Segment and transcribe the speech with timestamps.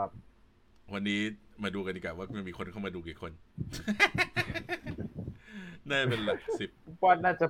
[0.00, 0.10] ครับ
[0.94, 1.20] วันนี้
[1.62, 3.32] มาดูกันดีกว่าว่ามันมีคนเข้ามาดูกี่คน
[5.88, 6.70] น่าจะเป็นหลักสิบ
[7.04, 7.46] ว่าน่าจะ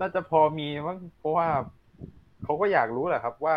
[0.00, 1.48] น่าจะพอมีมั้งเพราะว่า
[2.44, 3.56] เขาก็อยากรู้แหละครับว่า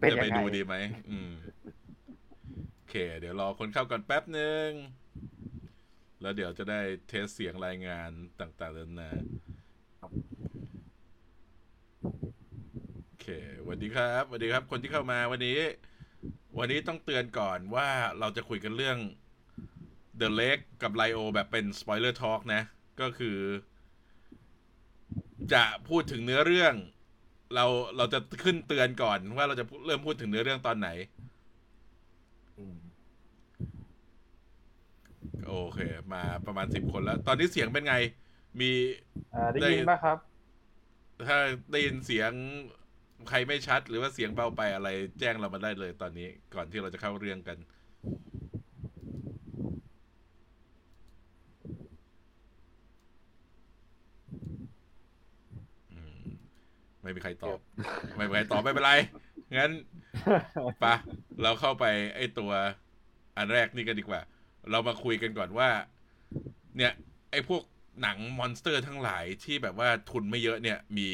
[0.00, 0.74] เป็นจะยัไปงไงดูดีไหม
[1.10, 1.32] อืม
[2.74, 4.68] โอเค เดี๋ยวรอคนเข้าก่อนแป๊บหนึ่ง
[6.22, 8.10] แล้วเดี๋ยวจะได้เทสเสียงรายงาน
[8.40, 9.10] ต่างๆนานา
[13.06, 13.26] โอเค
[13.60, 15.58] สวัสดีครับสวัสดีครับ คนที่เข้ามาวันนี้
[16.58, 17.88] วันนี้ต้องเตือนก่อนว่า
[18.18, 18.98] เราจะคุยกันเรื่อง
[20.20, 22.62] The Lake กับ Lio แบบเป็น Spoiler Talk นะ
[23.00, 23.38] ก็คือ
[25.52, 26.74] จะพูดถึงเนื้อเรื่อง
[27.54, 27.66] เรา
[27.96, 30.88] เราจะขึ้นเตือนก่อนว่าเราจะเริ่มพูดถึงเนื้อเรื่องตอนไหน
[32.58, 32.78] อืม
[35.46, 35.78] โอเค
[36.12, 37.94] มาประมาณสิบคนแล้ว ตอนนี้เสียงเป็นไง
[38.60, 38.70] มี
[39.32, 40.18] อ่าได้ได้ยินไหมครับ
[41.26, 41.38] ถ้า
[41.70, 42.32] ได้ยินเสียง
[43.28, 47.58] ใครไม่ชัดหรือว่าเสียงเบาไปอะไร แจ้งเรามาได้เลยตอนนี้ ก่อนที่เราจะเข้าเรื่องกัน
[57.02, 57.58] ไม่มีใครตอบ
[58.16, 58.92] ไม่มีใครตอบ ไม่เป็นไร
[59.58, 59.72] งั้น
[60.84, 60.94] ปะ
[61.42, 61.84] เราเข้าไป
[62.16, 62.52] ไอ้ตัว
[63.36, 64.20] อันแรกนี่กันดีกว่า
[64.70, 65.68] เรามาคุยกันก่อนว่า
[66.76, 66.92] เนี่ย
[67.30, 67.62] ไอ้พวก
[68.02, 71.08] หนังมอนสเตอร์ทั้งหลายที่แบบว่าทุนไม่เยอะเนี่ยมี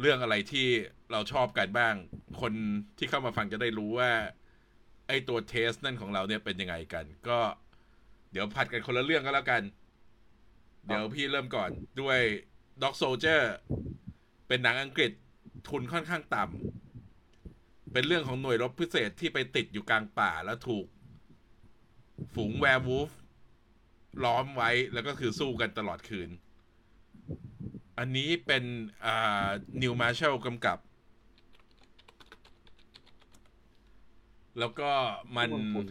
[0.00, 0.66] เรื่องอะไรที่
[1.12, 1.94] เราชอบกันบ้าง
[2.40, 2.52] คน
[2.98, 4.10] ที่เข้ามาฟังจะได้รู้ว่า
[5.08, 7.38] ไอ้ตัวเทสนั่นของเราเนี่ยเป็นยังไงกัน ก็
[8.32, 9.62] เดี๋ยวผัดกันคนละเรื่องก็แล้วกัน
[10.86, 12.18] เดี๋ยวพี่เริ่มก่อนด้วย
[12.82, 13.42] Dog Soldier
[14.48, 15.12] เป็นหนังอังกฤษ
[15.68, 20.86] ทุนค่อนข้างต่ำเป็นเรื่องของหน่วยรบพิเศษที่ไปติดอยู่กลางป่าแล้วถูก
[22.34, 23.10] ฝูง werewolf
[24.24, 26.30] ล้อมไว้แล้วก็คือสู้กันตลอดคืน
[28.02, 28.64] อันนี้เป็น
[29.04, 29.48] อ่า
[29.82, 30.78] นิวมาร์ช l ลกำกับ
[34.58, 34.90] แล้วก็
[35.36, 35.88] มันคุ้น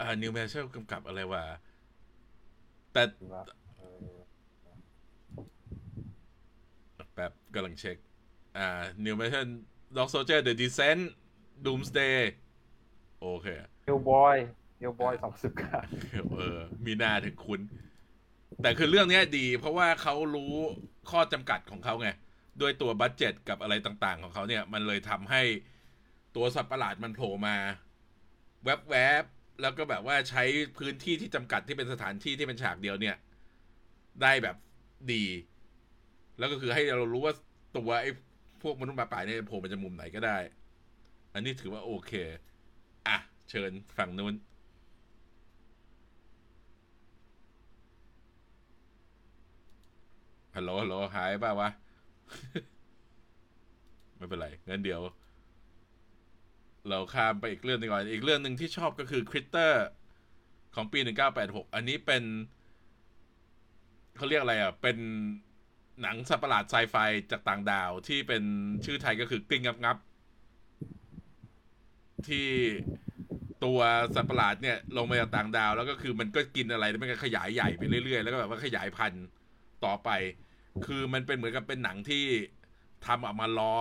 [0.00, 1.44] อ่านิวมาร์ช l ลกำกับอะไรวะ
[2.92, 3.42] แต่ๆว่า
[3.78, 4.16] เออ
[7.14, 7.96] แป๊บกำลังเช็ค
[8.56, 9.46] อ่า Neil Marshall
[9.96, 11.02] Dog Soldier The Descent
[11.64, 12.18] Doomsday
[13.20, 13.46] โอเค
[13.84, 15.78] Hellboy Hellboy สองสิบเก้า
[16.36, 17.60] เออ มีหน้าถึงคุณ
[18.62, 20.54] แต่คือเรื่องนี้ดี เพราะว่าเขารู้
[21.10, 22.08] ข้อจำกัดของเขาไง
[22.60, 25.42] ด้วยตัว budget กับอะไรต่างๆ ของเขาเนี่ย มันเลยทำให้
[26.36, 27.56] ตัวสัตว์ประหลาดมันโผล่มา
[28.64, 30.42] แวบๆแล้วก็แบบว่าใช้
[30.78, 33.16] พื้นที่ที่จำกัดที่เป็นสถานที่ที่เป็นฉากเดียวเนี่ย
[34.22, 34.56] ได้แบบ
[35.12, 35.24] ดี
[36.38, 37.34] แล้วก็คือให้เรารู้ว่า
[37.76, 38.10] ตัวไอ้
[38.62, 40.38] พวกมนุษย์หมาป่าเนี่ยโผล่มาจากมุมไหนก็ได้
[41.34, 42.12] อันนี้ถือว่าโอเค
[43.08, 43.16] อะ
[43.50, 44.34] เชิญฝั่งนู้น
[50.56, 51.68] ฮัลโหลฮัลโหลหายป่าวะ
[54.16, 55.00] ไม่เป็นไรงั้นเดี๋ยว
[56.88, 59.84] เราข้ามไปอีกเรื่องหนึงก่อน อีกเรื่องหนึ่งที่ชอบก็คือคริตเตอร์
[60.74, 60.98] ของปี
[61.36, 62.22] 1986 อันนี้เป็น
[64.16, 64.96] เขาเรียกอะไรอะ เป็น
[66.02, 66.96] หนังสัตว์ประหลาดไซไฟ
[67.30, 68.42] จากต่างดาวที่เป็น
[68.84, 69.96] ชื่อไทยก็คือกลิ้งงับงับ
[72.28, 72.48] ที่
[73.64, 73.80] ตัว
[74.14, 79.24] สัตว์ประหลาดเนี่ย ลงมาจากต่างดาว แล้วก็คือมันก็กินอะไรแล้วมันก็ขยายใหญ่ไปเรื่อยๆ แล้วก็แบบว่าขยายพันธุ์
[79.84, 80.10] ต่อไป
[80.86, 82.24] คือมันเป็นเหมือนกับเป็นหนังที่
[83.06, 83.74] ทำออกมาล้อ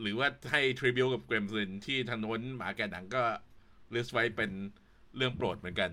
[0.00, 3.22] หรือว่าให้ทริบิวกับเกรมซินที่ทางโน้นหมาแกนหนังก็
[3.94, 4.50] ลิสต์ไว้เป็น
[5.16, 5.90] เรื่องโปรดเหมือนกัน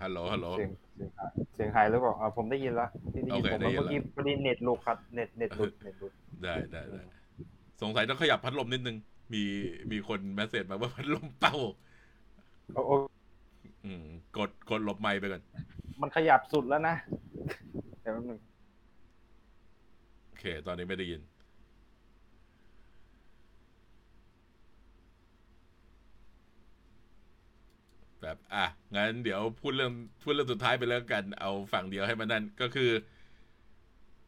[0.00, 6.12] ฮัลโหล ฮัลโหล เสียงเสียงหายเสียงหายหรือเปล่าอ่าผมได้ยินแล้วที่ได้ยินโอเคผมได้ยินเมื่อกี้แล้วพอดีเน็ตหลุดครับ เน็ตเน็ตหลุดเน็ตหลุด
[6.42, 7.02] ได้ได้ได้
[7.82, 8.96] สงสัยต้องขยับพัดลมนิดนึง
[9.32, 9.42] มี
[9.90, 11.54] มีคน message มาว่าพัดลมเป่า
[12.74, 12.96] โอ้โอ้
[13.84, 14.04] อืม
[14.36, 15.42] กดกดหลบไมค์ไปก่อน
[16.00, 16.94] มันขยับสุดแล้วนะ
[18.00, 18.40] เดี๋ยวแป๊บนึง
[20.26, 21.20] โอเค ตอนนี้ไม่ได้ยิน
[28.22, 28.64] แบบอะ
[28.94, 29.92] งั้นเดี๋ยวพูดเรื่อง
[30.22, 32.90] พูดเรื่องสุดท้ายไปแล้วกัน เอาฝั่งเดียวให้มันนั่น ก็คือ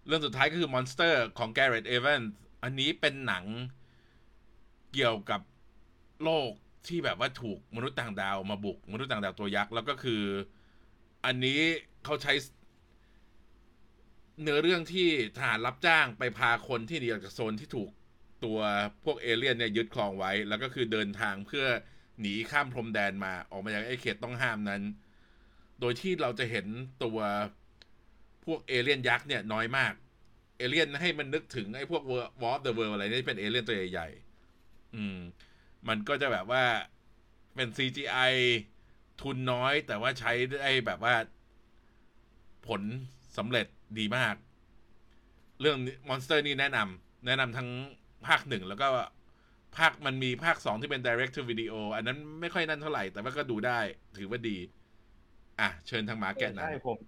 [0.06, 2.28] เรื่องสุดท้ายก็คือ Monster ของ Garrett Evans
[2.62, 3.44] อันนี้เป็นหนัง
[4.92, 5.40] เกี่ยวกับ
[6.24, 6.50] โลก
[6.86, 10.22] ที่แบบว่าถูกมนุษย์ต่างดาวมาบุกมนุษย์ต่างดาวตัวยักษ์แล้วก็คือ
[11.24, 11.60] อันนี้
[12.04, 12.32] เขาใช้
[14.42, 17.90] เนื้อเรื่องที่ทหารรับจ้างไปพาคนที่หนีออกจากโซนที่ถูก
[18.44, 18.58] ตัว
[19.04, 21.66] พวกเอเลี่ยนเนี่ยยึดครองไว้ แล้วก็คือเดินทางเพื่อ
[22.20, 24.82] หนีข้ามพรมแดนมาออกมาจากไอ้เขตต้องห้ามนั้น
[25.80, 26.66] โดยที่เราจะเห็น
[27.04, 27.18] ตัว
[28.44, 29.92] พวกเอเลี่ยนยักษ์เนี่ยน้อยมาก
[30.58, 32.02] เอเลี่ยนให้มันนึกถึงไอ้พวก
[32.43, 34.31] War of the World อะไรนี่เป็นเอเลี่ยนตัวใหญ่ๆ
[34.96, 35.18] อืม
[35.88, 36.64] มันก็จะแบบว่า
[37.54, 38.32] เป็น CGI
[39.20, 41.14] ทุนน้อย แต่ว่าใช้ได้แบบว่า
[42.66, 42.82] ผล
[43.36, 43.66] สำเร็จ
[43.98, 44.34] ดีมาก
[45.60, 45.76] เรื่อง
[46.08, 47.68] Monsters นี่แนะนำแนะนำทั้ง
[48.26, 48.88] ภาคหนึ่งแล้วก็
[49.78, 53.78] ภาคมันมีภาคสองที่เป็น direct to video อันนั้นไม่ค่อยนั่นเท่าไหร่ แต่ว่าก็ดูได้
[54.16, 54.56] ถือว่าดี
[55.60, 56.98] อะ เชิญทางหมาแกะหนังใช่ผม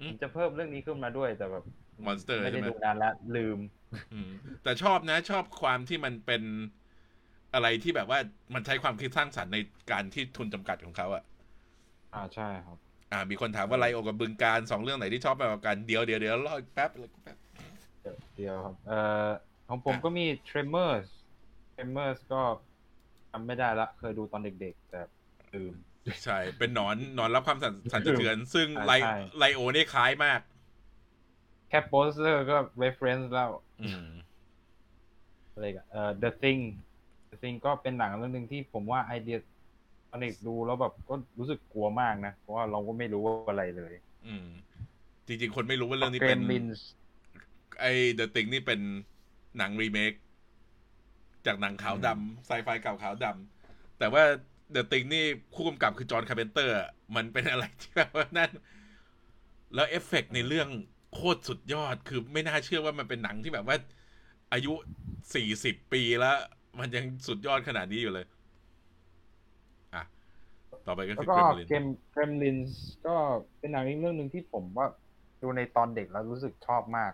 [0.00, 1.64] อืมผมจะเพิ่มเรื่องนี้ขึ้นมาด้วยแต่แบบ
[2.06, 3.58] Monster ไม่ได้ใช่ไหมดูนานละลืม
[4.12, 4.30] อืม
[4.62, 6.42] แต่ชอบนะ ชอบความที่มันเป็น
[7.54, 8.18] อะไรที่แบบว่า
[8.54, 9.58] มันใช้ความคิดสร้างสรรค์ใน
[9.90, 11.22] การที่ทุนจำกัดของเขาอะ
[12.12, 12.78] อ่าใช่ครับ
[13.12, 16.90] อ่า มีคนถามว่าไลโอกับบึงการสองเรื่องไหนที่ชอบมากกว่ากันเดี๋ยวเดี๋ยวเดี๋ยวรออีกแป๊บ
[17.22, 17.36] แป๊บ
[18.00, 18.94] เดี๋ยวเดียวครับ เอ่อ
[19.68, 21.08] ของผมอะก็มี Tremors
[21.74, 22.42] Tremors ก็
[23.30, 25.00] จำไม่ได้ละ เคยดูตอนเด็กๆ แต่
[25.52, 25.74] ลืม
[26.24, 30.40] ใช่ เป็นหนอนหนอนรับความสั่นสั่นสะเทือน ซึ่งใช่ไลใช่ไลโอนี่คล้ายมาก
[31.68, 33.50] แค่โปสเตอร์ก็ reference แล้ว
[33.80, 34.04] อืม
[35.52, 36.60] อะไรกันเอ่อ The Thing
[37.30, 39.36] The Thing ก็เป็นหนังเรื่องหนึ่งที่ผมว่าไอเดีย
[40.10, 43.92] ตอนเด็กดูแล้วแบบก็รู้สึกกลัวมากนะ เพราะว่าเราก็ไม่รู้ว่าอะไรเลย
[44.26, 44.48] อืม
[45.26, 46.80] จริง ๆ คนไม่รู้ว่าเรื่องนี้เป็น Gremlins
[47.80, 48.80] ไอ้ The Thing นี่เป็น
[49.58, 50.12] หนังรีเมค
[51.46, 54.22] จากหนังขาวดำไซไฟเก่าขาวดำแต่ว่า
[54.74, 55.24] The Thing นี่
[55.54, 56.74] ผู้กำกับคือ John Carpenter
[57.16, 58.50] มันเป็นอะไรที่แบบว่านั่น
[59.74, 60.68] แล้วเอฟเฟกต์ในเรื่อง
[61.14, 63.76] โคตรสุดยอดคือไม่น่าเชื่อว่ามันเป็นหนังที่แบบว่า
[64.52, 64.72] อายุ
[65.34, 66.38] สี่สิบปีแล้ว
[66.78, 68.26] มันยังสุดยอดขนาดนี้อยู่เลย
[69.94, 70.02] อะ
[70.86, 71.84] ต่อไปก็แล้วคือก็ Gremlin เกม
[72.14, 72.70] Gremlins
[73.06, 73.14] ก็
[73.58, 74.86] เป็นหนังอีกเรื่องหนึ่งที่ผมว่า
[75.42, 77.12] ดูในตอนเด็กแล้วรู้สึกชอบมาก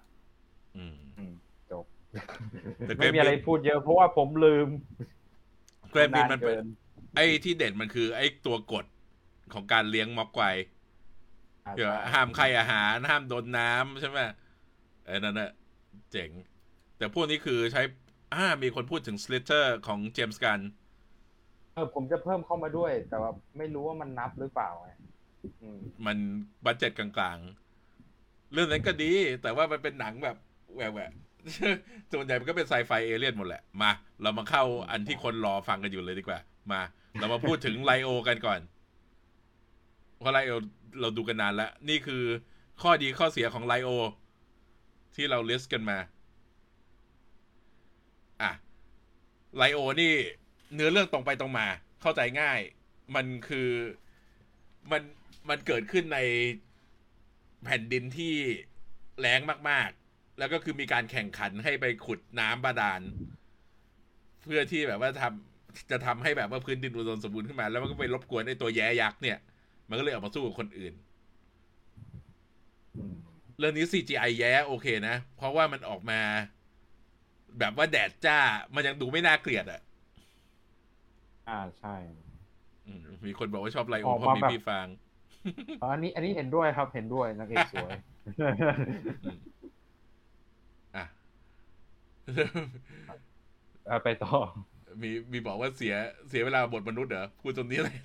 [0.77, 1.33] อืมอืม
[1.71, 1.85] จบ
[2.87, 4.69] แต่ไม่มี Gremlin อะไรพูดเยอะเพราะว่าผมลืม
[5.91, 6.65] Gremlin อะมันเป็น
[7.15, 8.85] ไอ้ที่เด่นมันคือไอ้ตัวกฎ
[9.55, 10.45] ของการเลี้ยง Mogwai
[11.65, 14.19] อ่าเดี๋ยวใช่ห้ามให้อาหาร ห้ามโดนน้ำใช่ไหม
[15.07, 15.51] ไอ้นั่นน่ะ
[16.13, 16.31] เจ๋ง
[16.99, 17.83] แต่พวกนี้คือใช้
[18.35, 20.61] อ่ามีคนพูดถึง Slither ของ James Gunn
[21.75, 24.89] เออผมจะเพิ่มเข้ามาด้วย แต่ว่าไม่รู้ว่ามันนับหรือเปล่าไง
[25.63, 26.17] อืมมัน
[26.65, 29.13] budget กลางๆ เรื่องนั้นก็ดี
[29.43, 30.37] แต่ว่ามันเป็นหนังแบบ
[30.75, 31.11] แหวะแหวะ
[32.13, 33.91] ส่วนใหญ่มันก็เป็นไซไฟเอเลี่ยนหมดแหละ มา
[34.23, 36.39] เรามาเข้าอันที่คนรอฟังกันอยู่เลยดีกว่า
[36.73, 36.81] มา
[37.19, 38.61] เรามาพูดถึงไลโอกันก่อน
[40.19, 40.53] เพราะไลโอ
[41.01, 42.23] เราดูกันนานแล้ว นี่คือ
[42.83, 43.91] ข้อดีข้อเสียของไลโอ
[45.17, 45.99] ที่เรา list กันมา
[48.43, 48.53] อะ
[49.57, 50.13] ไลโอนี่
[50.75, 51.67] เนื้อเรื่องตรงไปตรงมา
[52.01, 52.61] เข้าใจง่าย
[53.15, 53.71] มันคือ
[54.91, 55.03] มัน
[55.49, 56.19] มันเกิดขึ้นใน
[57.65, 58.35] แผ่นดินที่
[59.21, 59.41] แล้ง
[59.71, 63.01] มาก ๆ แล้วก็คือมีการแข่งขันให้ไปขุดน้ำบาดาล
[64.43, 69.39] เพื่อที่แบบว่าทำจะทำให้แบบว่าพื้นดินอุดมสมบูรณ์ขึ้นมา แล้วมันก็ไปรบกวนไอ้ตัวแย้ยักษ์เนี่ย
[69.89, 70.95] มันก็เลยออกมาสู้กับคนอื่น
[72.97, 73.17] อืม
[73.59, 76.21] เรื่องนี้ CGI แย้โอเคนะ เพราะว่ามันออกมา
[77.59, 78.39] แบบว่าแดดจ้า
[78.75, 79.81] มันยังดูไม่น่าเกลียดอะ
[81.49, 81.95] อ่าใช่
[82.87, 84.87] อืมมีคนบอกว่าชอบไลโอออกเพราะมามีแบบพี่ฟาง
[85.83, 87.93] อ๋ออันนี้ อันนี้เห็นด้วยครับเห็นด้วยนางเอกสวย
[90.97, 91.05] อะ
[93.89, 94.35] เอาไปต่อ
[95.03, 95.95] มีมีบอกว่าเสีย
[96.29, 97.97] เสียเวลาบทมนุษย์เหรอพูดตรงนี้เลย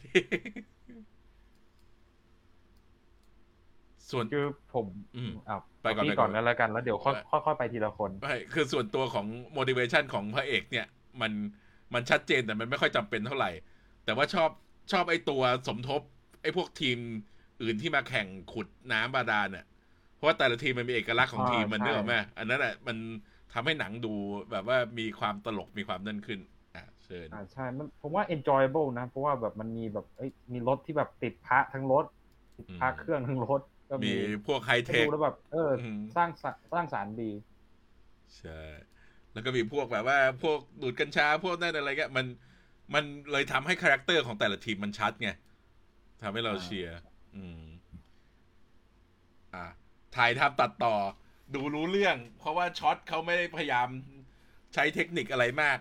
[4.12, 4.88] ส่วนคือผม
[5.18, 9.28] อืมอ้าวไปก่อนพี่ไปก่ก่ออนนแล้วแล้วกันแล้วเดี๋ยวค่อยไปค่อยค่อยไปทีละคนไม่คือส่วนตัวของ
[9.58, 10.88] motivation ของพระเอกเนี่ย
[11.22, 11.32] มัน
[11.94, 13.52] มันชัดเจนแต่มันไม่ค่อยจำเป็นเท่าไหร่
[14.06, 14.50] แต่ว่าชอบ
[14.92, 16.02] ชอบไอ้ตัวสมทบ
[16.42, 16.98] ไอ้พวกทีม
[17.62, 19.66] อื่นที่มาแข่งขุดน้ำบาดาลเนี่ย
[20.16, 22.98] เพราะว่าแต่ละทีมมันมีเอกลักษณ์ของอ่าทีมมันใช่เนกอะแม่อันนั้นแหละมัน
[23.54, 24.14] ทำให้หนังดู
[24.52, 26.40] แบบว่ามีความตลกมีความนั่นขึ้น
[26.76, 32.06] อะเชิญอ่าใช่มันผมว่า enjoyable นะ เพราะว่าแบบมันมีแบบเอ้ยมีรถที่แบบติดพระทั้งรถ
[32.58, 34.14] ติดพระอืมเครื่องทั้งรถ ก็มีมี
[34.46, 37.32] พวกไฮเทให้คดูแล้วแบบเอออมสร้างสรรค์สร้างสารรค์ดี
[38.38, 38.62] ใช่
[39.34, 42.26] แล้วก็มีพวกแบบว่า พวกดูดกัญชาพวกนั่นอะไรเงี้ยมัน
[42.94, 45.30] มันเลยทำให้คาแรคเตอร์ของแต่ละทีมมันชัดไง
[46.22, 46.98] ทำให้เราอ่าเชียร์
[47.36, 47.64] อืม
[49.56, 49.66] อะ
[50.16, 50.96] ถ่ายทำตัดต่อ
[51.54, 53.88] ดูรู้เรื่อง เพราะว่าช็อตเขาไม่ได้พยายาม
[54.74, 55.78] ใช้เทคนิคอะไรมาก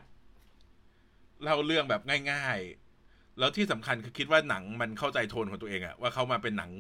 [1.43, 2.03] เล่าเรื่องแบบ
[2.33, 2.59] ง่าย
[2.99, 6.71] ๆ แล้วที่สำคัญคือคิดว่าหนังมันเข้าใจโทนของตัวเองอะว่าเขามาเป็นหนัง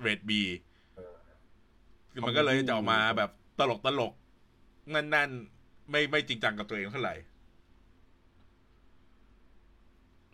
[0.00, 0.40] เรดบี
[0.96, 1.14] เออ
[2.12, 7.14] คือมันก็เลยจะออกมาแบบตลกตลกๆนั่นๆไม่ไม่จริงจังกับตัวเองเท่าไหร่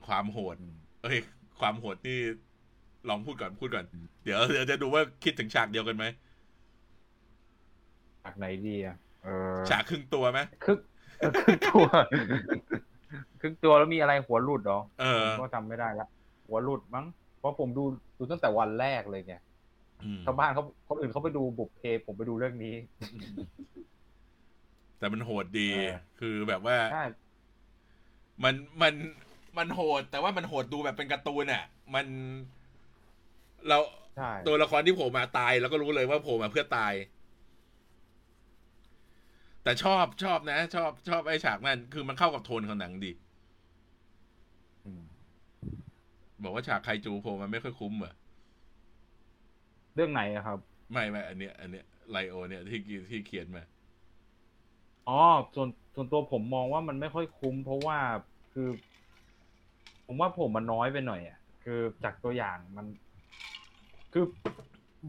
[0.07, 0.57] ความโหด
[1.03, 1.19] เอ้ย
[1.61, 2.19] ความโหดนี่
[3.09, 3.85] ลองพูดก่อนพูดก่อน
[4.25, 6.05] เดี๋ยวเดี๋ยวจะดูว่าคิดถึงฉากเดียวกันไหม
[8.25, 10.79] จากไหนดีอะเออฉากครึ่งตัวไหมครึ่ง
[11.19, 11.85] เออครึ่งตัว
[13.41, 16.07] ครึ่งตัวแล้วมีอะไรหัวหลุดเหรอเออผมก็จำไม่ได้ละ
[16.47, 17.07] หัวหลุดมั้ง
[17.39, 17.85] เพราะผมดู
[18.19, 19.50] ดูตั้งแต่วันแรกเลยไงอืม
[20.27, 22.75] ชาวบ้านเขาคนอื่นเขาไปดูบุกเพผมไปดูเรื่องนี้
[24.99, 27.05] แต่มันโหดดีเออคือแบบว่าใช่
[28.45, 28.95] มันมัน
[29.59, 31.65] มันโหด แต่ว่ามันโหดดูแบบเป็นการ์ตูนอะ
[31.95, 32.07] มัน
[33.69, 33.79] เรา
[34.17, 36.93] ใช่ตัวละครที่โผล่มาตายแล้วก็รู้เลยว่าโผล่มาเพื่อตาย
[39.63, 43.13] แต่ชอบชอบนะ ชอบชอบไอ้ฉากนั้นคือมันเข้ากับโทนของหนังดี
[44.87, 45.03] อืม
[46.43, 48.15] บอกว่าฉากไคจูโผล่มันไม่ค่อยคุ้มเหรอ
[49.95, 50.59] เรื่องไหนอะครับ
[50.93, 52.79] ไม่ไม่อันเนี้ย อันเนี้ยไลโอ เนี่ยที่
[53.11, 53.63] ที่เขียนมา
[55.07, 55.13] อ๋อ
[55.55, 57.99] ส่วนส่วนตัวผมมองว่ามันไม่ค่อยคุ้ม เพราะว่า
[58.51, 58.63] คือ
[60.07, 62.87] ผมว่าผมมันน้อยไปหน่อยอะคือจากตัวอย่างมัน
[64.13, 64.25] คือ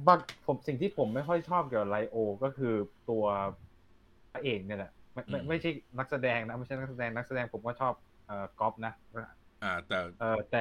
[0.07, 2.73] บางผมสิ่งที่ผมไม่ค่อยชอบเกี่ยวกับไลโอ ก็คือ
[3.09, 3.23] ตัว
[4.31, 5.69] พระเอกเนี่ยแหละไม่ไม่อืมไม่ใช่
[5.99, 7.93] นักแสดงนะไม่ใช่นักแสดงนักแสดงผมก็ชอบ
[8.25, 8.91] เอ่อก๊อฟนะ
[9.61, 10.57] อ่าแต่เออแต่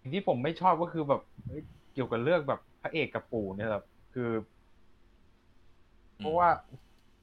[0.00, 4.30] สิ่งที่ผมไม่ชอบก็คือแบบเอ้ยเกี่ยวกับเรื่องแบบพระเอกกับปู่เนี่ยแบบคือ
[6.18, 6.48] เพราะว่า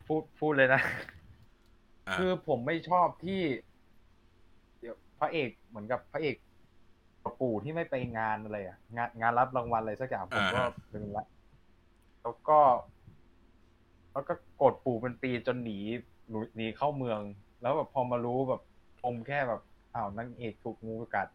[0.06, 0.82] พูดพูดเลยนะ
[2.08, 3.42] อ่าคือผมไม่ชอบที่
[4.80, 6.36] เดี๋ยวพระเอกเหมือนกับพระเอก
[7.24, 10.62] กับปู่ที่ไม่ไปงานอะไรอะงานงานรับรางวัลอะไรสักอย่างผมก็
[10.94, 11.26] ลืมละ
[12.24, 12.60] แล้วก็
[14.14, 15.80] แล้วก็กดปู่เป็นปีจนหนี
[16.30, 17.20] หนีหนีเข้าเมือง
[17.62, 18.62] แล้วแบบพอมารู้แบบ
[19.02, 19.62] ชมแค่แบบ
[19.94, 21.28] อ้าวนางเอกถูกงูกัด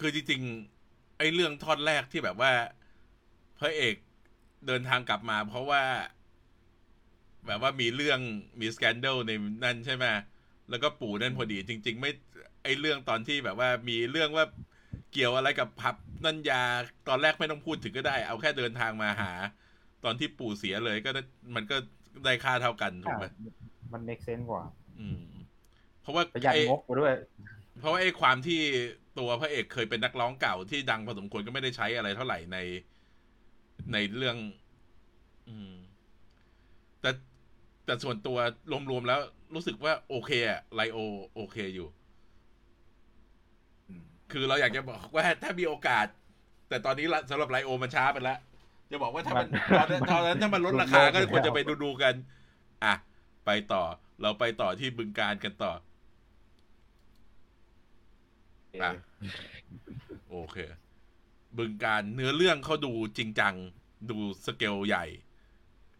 [0.00, 2.52] คือจริงๆ ไอ้เรื่องท่อนแรกที่แบบว่า
[3.58, 3.94] พระเอก
[4.66, 5.82] เดินทางกลับมา เพราะว่า
[7.46, 8.20] แบบว่ามีเรื่อง
[8.60, 9.32] มีสแกนเดลใน
[9.64, 10.04] นั่นใช่ไหม
[10.70, 12.10] แล้วก็ปู่นั่นพอดี จริง ๆ ไม่
[12.64, 14.44] ไอ้เรื่องตอนที่แบบว่ามีเรื่องว่า
[15.12, 16.62] เกี่ยวอะไรกับพับนันยา
[17.08, 19.32] ตอนแรกไม่ต้องพูดถึงก็ได้ เอาแค่เดินทางมาหา
[20.04, 21.22] ตอนที่ปู่เสียเลยก็ได้
[21.54, 21.76] มันก็
[22.24, 23.24] ได้ค่าเท่ากันถูกไหม
[23.92, 24.64] มัน make sense กว่า
[25.00, 25.20] อืม
[26.02, 27.14] เพราะว่าประหยัดไอ้งบกว่าด้วย
[27.80, 28.60] เพราะว่าไอ้ความที่
[29.18, 32.58] ตัวพระเอกเคยเป็นนักร้องเก่าที่ดังพอสมควรก็ไม่ได้ใช้อะไรเท่าไหร่ใน
[33.92, 34.36] ในเรื่อง
[35.48, 35.74] อืม
[37.00, 37.10] แต่
[37.84, 38.38] แต่ส่วนตัว
[38.90, 39.20] รวมๆแล้ว
[39.54, 40.98] รู้สึกว่าโอเคอะไลโอ
[41.34, 41.88] โอเคอยู่
[44.32, 46.06] คือเราอยากจะบอกว่าถ้ามีโอกาส
[46.68, 48.38] แต่ตอนนี้ละสำหรับไลโอมันช้าไปแล้ว
[48.90, 52.14] จะบอกว่าถ้ามันมันตอนนั้นตอนนั้นถ้ามันลดราคาก็ควรจะไปดูดูๆกัน
[52.84, 52.94] อะ
[53.46, 53.82] ไปต่อ
[54.22, 55.72] เราไปต่อที่บึงการกันต่อ
[58.82, 58.92] อะ
[60.30, 60.56] โอเค
[61.58, 63.54] บึงการเนื้อเรื่องเขาดูจริงจัง
[64.10, 65.06] ดูสเกลใหญ่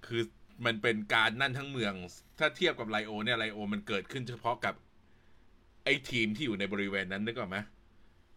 [0.06, 0.22] คือ
[0.66, 1.94] มันเป็นการนั่นทั้งเมือง
[2.38, 4.74] ถ้าเทียบกับไลโอ เนี่ยไลโอ มันเกิดขึ้นเฉพาะกับ
[5.84, 7.56] ไอ้ทีมที่อยู่ในบริเวณนั้นนึกออกไหม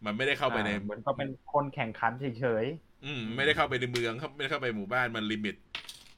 [0.04, 2.64] มันไม่ได้เข้าไปในอ่เหมือนก็เป็นคนแข่งขันเฉย
[3.04, 5.56] อืม ไม่ได้เข้าไปในเมืองเข้าไม่ได้เข้าไปหมู่บ้านมันลิมิต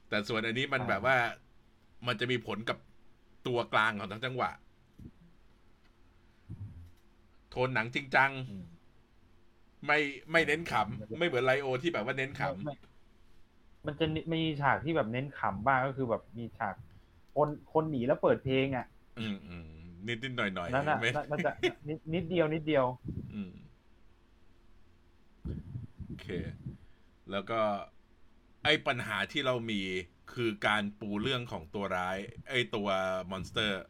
[0.08, 1.16] แต่ส่วนอันนี้มันอ่าแบบว่า
[2.06, 2.78] มันจะมีผลกับ
[3.46, 8.66] ตัวกลางของทั้งจังหวะโทนหนังจริงจังๆอืม
[9.86, 9.98] ไม่
[10.30, 12.74] ไม่เน้นขำ ไม่เหมือนไลโอที่แบบว่าเน้นขไม่
[13.86, 16.74] มันจะมีฉากที่แบบเน้นขำบ้างก็คือแบบมีฉาก
[17.34, 19.66] คนคนหนีแล้วเปิดเพลงอะำอืมอืม
[20.06, 21.50] นิดนิดหน่อยหน่อยนั่นน่ะไม่น่าน่าจะ
[21.88, 22.84] นิดนิดเดียวนิดเดียว
[23.34, 23.52] อืม
[26.04, 26.26] โอเค
[27.30, 27.60] แล้วก็
[28.64, 29.80] ไอ้ปัญหาที่เรามี
[30.32, 32.18] คือการปูเรื่องของตัวร้าย
[32.50, 32.88] ไอ้ตัว
[33.30, 33.82] มอนสเตอร์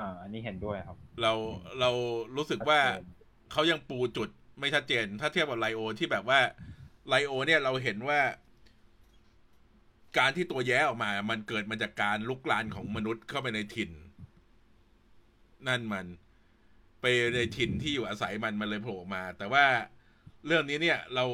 [0.00, 1.32] อ่าอันนี้เห็นด้วยครับ เรา
[1.80, 1.90] เรา
[2.36, 4.28] รู้สึกว่าชัดเจนเขายังปูจุด
[4.60, 6.40] ไม่ชัดเจน ถ้าเทียบกับไลโอที่แบบว่า
[7.08, 8.20] ไลโอ เนี่ยเราเห็นว่า
[10.18, 13.90] การที่ตัวแย้ออกมา มันเกิดมาจากการลุกลานของมนุษย์เข้าไปในถิ่น
[15.68, 16.06] นั่นมัน
[17.00, 19.64] ไปในถิ่นที่อยู่อาศัยมันมันเลยโผล่ออกมา แต่ว่า
[20.46, 21.24] เรื่องนี้เนี่ย เรา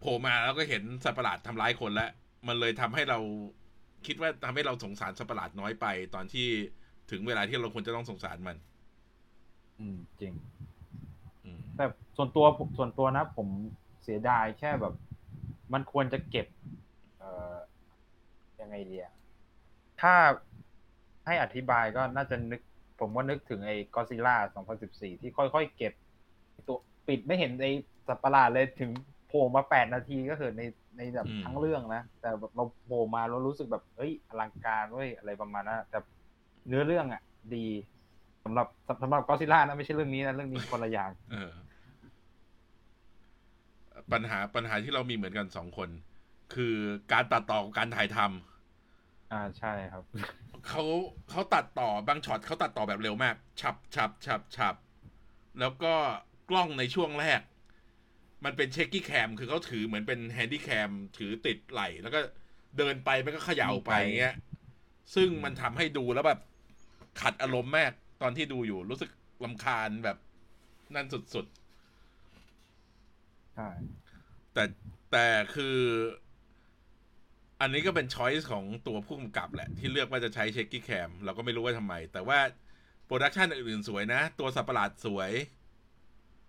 [0.00, 2.10] โผล่มาแล้วก็เห็นสัตว์ประหลาดทำร้ายคนแล้ว
[2.48, 3.18] มันเลยทำให้เรา
[4.06, 6.48] คิดว่าทำให้เราสงสารสัตว์ประหลาดน้อยไป ตอนที่
[7.10, 8.56] ถึงเวลาที่เราควรจะต้องสงสารมัน
[9.78, 10.32] อืม จริง
[11.44, 11.84] อืมแต่
[12.16, 13.48] ส่วนตัวผมส่วนตัวนะ ผม
[14.02, 14.94] เสียดายแค่แบบ
[15.72, 16.46] มันควรจะเก็บ
[17.18, 17.54] เอ่อ
[18.60, 19.12] ยังไงดีอะ
[20.00, 20.14] ถ้า
[21.26, 22.60] ให้อธิบายก็น่าจะนึก
[23.00, 24.36] ผมว่านึกถึงไอ้ก็ซิล่า
[24.78, 25.92] 2014 ที่ค่อยๆเก็บ
[26.68, 27.72] ตัวปิดไม่เห็นไอ้
[28.06, 28.90] สัตว์ประหลาดเลยถึง
[29.28, 30.62] โผล่มาแปดนาทีก็คือใน
[30.96, 35.98] ในแบบอืมทั้งเรื่องนะ แต่แบบเราโผล่มาเรารู้สึกแบบเฮ้ยอลังการเว้ยอะไรประมาณนั้นอะแต่
[36.68, 37.22] เนื้อเรื่องอะ
[37.54, 37.66] ดี
[38.44, 38.66] สำหรับ
[39.02, 41.50] สำหรับก็ซิล่านะไม่ใช่เรื่องนี้นะเรื่องนี้คนละอย่างเออ
[44.12, 45.88] ปัญหาปัญหาที่เรามีเหมือนกันสองคน
[46.54, 46.76] คือ
[47.12, 50.02] การตัดต่อกับการถ่ายทำอ่าใช่ครับ
[50.66, 50.84] เขา
[51.30, 54.74] เขาตัดต่อบางช็อตเขาตัดต่อแบบเร็วมาก ฉับฉับฉับฉับ
[55.60, 55.94] แล้วก็
[56.50, 57.40] กล้องในช่วงแรก
[58.44, 62.20] มันเป็นเช็คกี้แคมคือเขาถือเหมือนเป็นแฮนดี้แคมถือติดไหลแล้วก็
[62.78, 64.36] เดินไปมันก็เขย่าไปเงี้ย
[65.14, 66.40] ซึ่งมันทำให้ดูแล้วแบบ
[67.20, 69.10] ขัดอารมณ์มากตอนที่ดูอยู่รู้สึก
[69.44, 70.16] ลำคาญแบบ
[70.94, 71.54] นั่นสุดๆ
[73.54, 73.68] ใช่
[74.52, 74.64] แต่
[75.12, 75.78] แต่คือ
[77.60, 82.38] อันนี้ก็เป็นช้อยส์ของตัวผู้กำกับแหละ ที่เลือกว่าจะใช้เช็คกี้แคมเราก็ไม่รู้ว่าทำไม แต่ว่า
[83.04, 85.30] โปรดักชันอื่นๆสวยนะ ตัวสัตว์ประหลาดสวย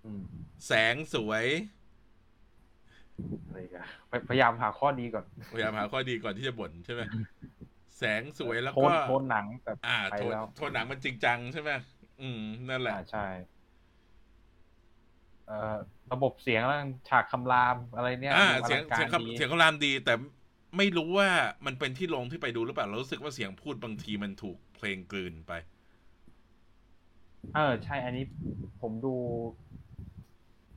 [0.05, 0.23] อืม
[0.67, 1.45] แสงสวย
[3.47, 7.01] อะไรกันพยพยายามหาข้อดีก่อน พยายามหาข้อดีก่อนที่จะบ่นใช่ไหม
[7.99, 11.71] แสงสวยแล้วโทก็นโทนหนังแบบอ่าไปโทนแล้วโทนหนังมันจริงจังใช่ไหม
[12.19, 12.37] อืม
[12.69, 13.19] นั่นแหละอ่าใช่
[15.43, 15.53] เอ่อ
[16.11, 16.77] ระบบเสียงแล้ว
[17.07, 20.13] ฉากคำรามอะไรเนี่ยอ่าดูอเสียงลักาเสียงรดีคำเสียงของรามดี แต่
[20.77, 21.29] ไม่รู้ว่า
[21.65, 25.51] มันเป็นที่ลงที่ไปดูหรือเปล่าเรารู้สึกว่าเสียงพูดบางทีมันถูกเพลงกลืนไป
[27.51, 28.23] เออ ใช่ อันนี้
[28.79, 29.09] ผมดู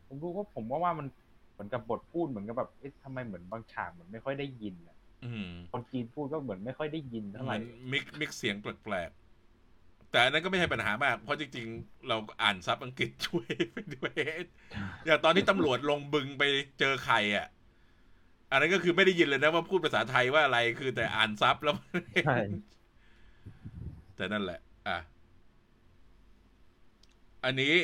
[0.07, 1.07] ผมดูก็ผมว่าว่ามัน
[1.53, 4.92] เหมือนกับบทพูดเหมือนกับแบบเอ๊ะทำไมเหมือนบางฉากเหมือนไม่ค่อยได้ยินอะอืม
[5.73, 7.61] คนจีนพูดก็เหมือนไม่ค่อยได้ยินเท่าไหมัร่น
[7.93, 14.13] มิกมิกเสียงแปลกๆแต่อันนั้นก็ไม่ใช่ปัญหามาก เพราะจริงๆ เราอ่านซับอังกฤษช่วยไปด้วย
[15.07, 16.43] อย่างตอนที่ตำรวจลงบึงไป
[16.81, 17.47] เจอใครอะ
[18.51, 21.77] อันนั้นก็คือไม่ได้ยินเลยนะว่าพูดภาษาไทยว่าอะไรคือแต่อ่านซับแล้ว
[22.27, 22.39] ใช่
[24.17, 24.99] แต่นั่นแหละ อะ
[27.45, 27.75] อันนี้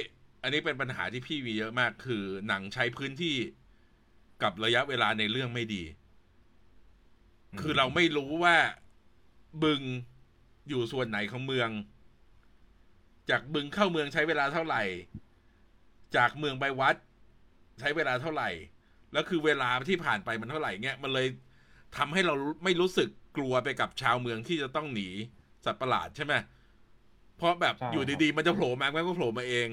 [0.43, 3.37] อันนี้เป็นปัญหาที่พี่มีเยอะมาก คือหนังใช้พื้นที่
[4.43, 5.83] กับระยะเวลาในเรื่องไม่ดี
[7.61, 8.57] คือเราไม่รู้ว่า
[9.65, 9.83] บึง
[10.69, 11.71] อยู่ส่วนไหนของเมือง
[13.31, 14.83] จากบึงเข้าเมืองใช้เวลาเท่าไหร่
[16.17, 16.97] จากเมืองไปวัด
[17.81, 18.51] ใช้เวลาเท่าไหร่
[19.13, 21.29] แล้วคือเวลาที่ผ่านไปมันเท่าไหร่เงี้ยมันเลย
[21.97, 25.09] ทำให้เราไม่รู้สึกกลัวไปกับชาวเมืองที่จะต้องหนี
[25.65, 26.35] สัตว์ประหลาดใช่ไหม
[27.37, 29.69] เพราะแบบใช่อยู่ดีๆ มันจะโผล่มามันก็โผล่มาเอง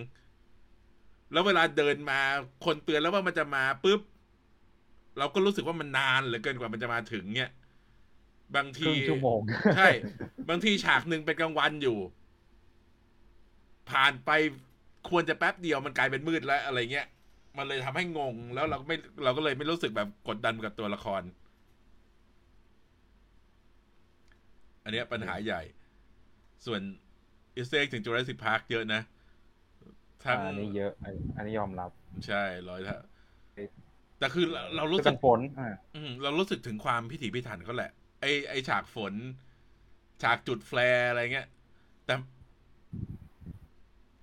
[1.31, 2.19] แล้วเวลาเดินมา
[2.65, 4.01] คนเตือนแล้วว่ามันจะมาปุ๊บ
[5.17, 7.51] เราก็รู้สึกว่ามันนานเหลือเกินกว่ามันจะมาถึงเนี่ย
[8.55, 9.39] บางคทีรึ่งชั่วโมง
[9.77, 9.89] ใช่
[10.49, 11.97] บางทีฉากหนึ่งเป็นกลางวันอยู่
[13.89, 14.31] ผ่านไป
[15.09, 17.07] ควรจะแป๊บเดียวมันกลายเป็นมืดแล้วอะไรเงี้ย
[17.57, 21.21] มันเลยทำให้งง แล้วเราก็ไม่เราก็เลยไม่รู้สึกแบบกดดันกับตัวละคร
[24.83, 25.61] อันเนี้ยปัญหาใหญ่
[26.65, 26.81] ส่วน
[27.55, 29.01] Easter egg ถึง Jurassic Park เยอะนะ
[30.25, 31.91] ทั้งอันนี้เยอะ อันอันนี้ยอมรับ
[32.27, 32.97] ใช่ร้อยเท่า
[34.19, 39.13] แต่คือเราเรารู้คือสึกักนฝนอ่าอืมเรารู้สึกถึงความพิถีพิถันเขาแหละไอไอฉากฝน
[40.23, 41.47] ฉากจุดแฟร์อะไรเงี้ย
[42.05, 42.13] แต่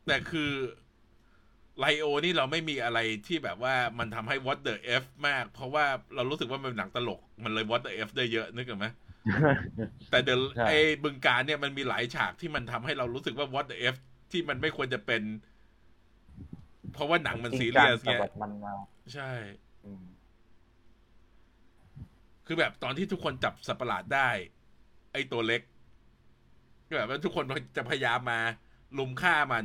[0.07, 0.53] แต่คือ
[1.79, 5.85] ไลโอนี่เราไม่มีอะไรที่แบบว่ามันทำให้ what the f มาก เพราะว่า
[6.15, 8.87] เรารู้สึกว่ามันเป็นหนังตลก มันเลย what the f ได้เยอะนึกออกไหม
[10.11, 10.73] แต่เดใช่ไอ
[11.05, 13.97] บึงการเนี่ยมันมีหลายฉากที่มันทำให้เรารู้สึกว่า what the f
[14.33, 15.23] ที่มันไม่ควรจะเป็น
[16.93, 18.75] เพราะว่าหนังมันซีเรียสจงจังไงแต่แบบมันมา
[19.15, 19.31] ใช่
[19.85, 20.05] อืม
[22.47, 24.29] คือแบบตอนที่ทุกคนจับสัตว์ประหลาดได้
[25.13, 25.63] ไอ้ตัวเล็ก
[26.89, 27.45] ก็แบบว่าทุกคน
[27.77, 28.41] จะพยายามมา
[28.99, 29.65] ลุมฆ่ามัน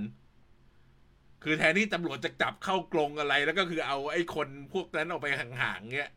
[1.44, 6.12] คือแทนที่ตำรวจจะจับเข้ากรงอะไร แล้วก็คือเอาไอ้คนพวกนั้นออกไปห่างๆเงี้ย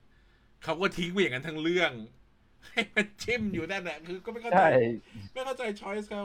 [0.64, 1.92] เขาก็ทิ้งไปอย่างนั้นทั้งเรื่อง
[2.68, 4.68] ให้มันชิมอยู่นั่นแหละคือก็ไม่เข้าใจใช่
[5.32, 6.24] ไม่เข้าใจช้อยส์เขา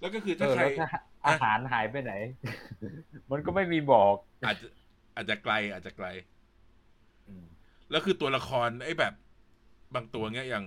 [0.00, 0.88] แล้วก็คือเอถ้าอใครแล้วถ้า
[1.26, 2.12] อาหารหายไปไหน
[3.30, 4.68] มันก็ไม่มีบอก อาจจะ
[5.14, 6.31] อาจจะไกลอาจจะไกลอืม
[7.92, 9.14] แล้วคือตัวละครไอ้แบบ
[9.94, 10.66] บางตัวเงี้ยอย่าง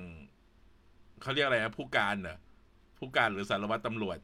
[1.22, 2.38] เขาเรียกอะไรนะผู้การเหรอ
[2.98, 4.18] ผู้การหรือสารวัตรตำรวจ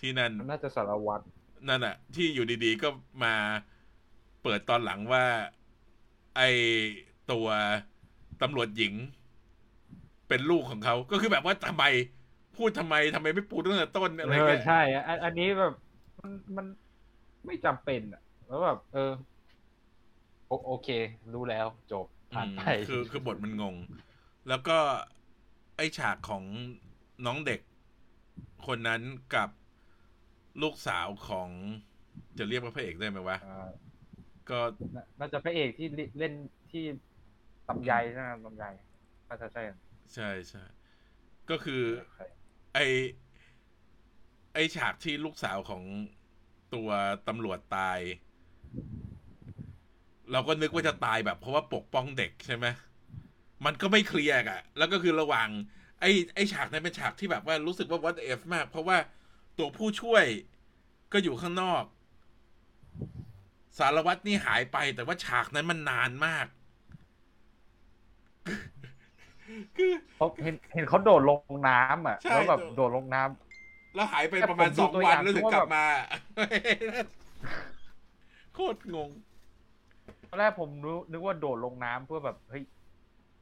[0.00, 1.24] ที่นั่นมันน่าจะสารวัตร
[1.68, 2.88] นั่นอะที่อยู่ดีๆก็
[3.22, 3.34] มา
[4.42, 5.24] เปิดตอนหลังว่า
[6.36, 6.48] ไอ้
[7.30, 7.48] ตัว
[8.42, 8.94] ตำรวจหญิง
[10.28, 11.84] เป็นลูกของเขาก็คือแบบว่าทำไม
[12.56, 15.72] พูดทำไมทำไมไม่พูดตั้งแต่ต้นอะไรเออเงี้ยใช่อะอันอันนี้แบบ
[16.22, 16.66] มันมัน
[17.46, 19.00] ไม่จำเป็นอะแล้วแบบเออ
[20.48, 20.88] โอโอเค
[21.32, 23.76] รู้แล้วจบ ผ่านไปอืมคือคือบทมันงง
[24.48, 24.78] แล้วก็
[25.76, 26.44] ไอฉากของ
[27.26, 27.60] น้องเด็ก
[28.66, 29.02] คนนั้น
[29.34, 29.48] กับ
[30.62, 31.50] ลูกสาวของ
[32.38, 33.68] จะเรียกว่าพระเอกได้ไหมวะอ่า
[34.50, 34.58] ก็
[34.94, 36.32] น่าน่าจะพระเอกที่เล่นเล่น
[36.72, 36.84] ที่
[37.68, 38.64] ลำไยใช่ไหมลำไย
[39.28, 39.62] น่าจะใช่
[40.14, 40.62] ใช่ใช่
[41.50, 41.82] ก็คือ
[42.16, 42.26] ใช่
[42.74, 42.78] ไอ
[44.54, 45.82] ไอฉากที่ลูกสาวของ
[46.74, 46.90] ตัว
[47.28, 48.00] ตำรวจตาย
[50.32, 52.66] เราก็นึกว่าจะตายแบบเพราะว่าปกป้องเด็กใช่ไหม
[53.64, 55.48] มันก็ไม่เคลียร์อะแล้วก็คือระหว่าง
[56.00, 58.96] ไอไอฉากนั้นเป็นฉากที่แบบว่ารู้สึกว่า what if มาก เพราะว่า
[59.58, 60.24] ตัวผู้ช่วย
[61.12, 61.84] ก็อยู่ข้างนอก
[63.78, 66.46] สารวัตรนี่หายไป แต่ว่าฉากนั้นมันนานมาก
[69.76, 75.86] คือเขาเห็นเห็นเขาโดดลงน้ำอะใช่แล้วแบบโดดลงน้ำแล้วหายไปประมาณแต่ผมสดูองตัววัอนย่างแล้วถึงว่ากลับแบบมา
[78.54, 79.10] โคตรงง
[80.30, 82.62] ตอนแรกผมรู้นึกว่าโดดลงน้ำเพื่อแบบเฮ้ย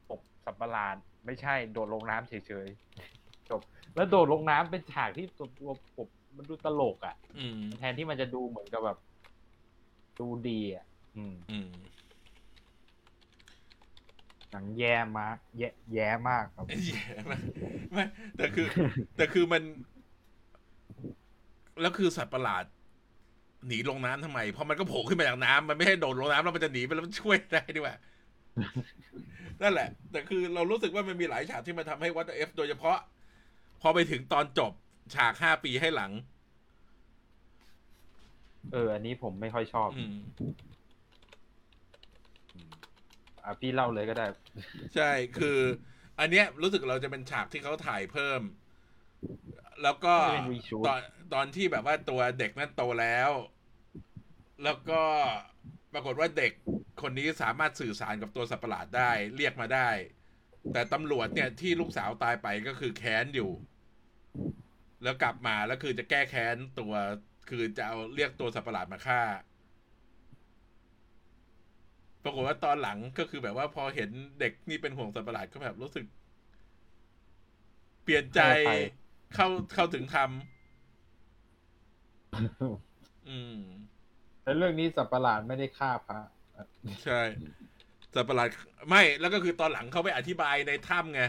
[0.09, 2.33] ตบสับประหลาดไม่ใช่โดดลงน้ำเฉ
[2.65, 3.61] ยๆจบ
[3.95, 8.97] แล้วโดดลงน้ำเป็นฉากที่ตัวตัวผมมันดูตลกอะ อืม แทนที่มันจะดูเหมือนกับแบบ
[10.19, 10.85] ดูดีอะ
[11.17, 11.69] อืม อืม
[14.51, 17.41] หนังแย่มาก แย่แย่มากครับแย่มาก
[17.91, 18.05] ไม่
[18.37, 18.67] แต่คือ
[19.17, 19.63] แต่คือมัน
[21.81, 22.63] แล้วคือสัตว์ประหลาด
[23.67, 27.95] หนีลงน้ำทำไม เพราะมันก็โผล่ขึ้นมาจากน้ำมันไม่ให้โดดลงน้ำแล้วมันจะหนีไปแล้วมันช่วยได้ดีกว่า
[29.61, 32.97] นั่นแหละ แต่คือเรารู้สึกว่ามันมีหลายฉากที่มันทำให้วัตเอฟโดยเฉพาะ
[33.81, 34.71] พอไปถึงตอนจบ
[35.15, 36.11] ฉากห้าปีให้หลัง
[38.73, 40.17] เออ อันนี้ผมไม่ค่อยชอบอืม
[43.43, 44.25] อะพี่เล่าเลยก็ได้
[44.95, 45.59] ใช่คือ
[46.19, 48.41] อันเนี้ยรู้สึกเราจะเป็นฉากที่เขาถ่ายเพิ่ม
[49.83, 51.01] แล้วก็เป็น reshoot ตอน
[51.33, 53.31] ตอนที่แบบว่าตัวเด็กนั้นโตแล้ว
[54.63, 55.01] แล้วก็
[55.93, 56.53] ปรากฏว่าเด็ก
[57.01, 59.89] คนนี้สามารถสื่อสารกับตัวสัตว์ประหลาดได้ เรียกมาได้
[60.73, 63.51] แต่ตำรวจเนี่ยที่ลูกสาวตายไปก็คือแค้นอยู่
[65.03, 66.93] แล้วกลับมาแล้วคือจะแก้แค้นตัว
[67.49, 69.21] คือจะเอาเรียกตัวสัตว์ประหลาดมาฆ่า
[72.23, 76.05] ปรากฏว่าตอนหลังก็คือแบบว่าพอเห็นเด็กนี่เป็นห่วงสัตว์ประหลาดก็แบบรู้สึก
[78.03, 78.81] เปลี่ยนใจให้อภัย
[79.35, 80.29] เข้าเข้าถึงธรรม
[83.29, 83.59] อืม
[84.43, 86.19] แต่เรื่องนี้สัตว์ประหลาดไม่ได้ฆ่าพระ
[87.03, 87.21] ใช่
[88.13, 88.47] สัตว์ประหลาด
[88.89, 91.21] ไม่แล้วก็คือตอนหลังเขาไปอธิบายในถ้ำไง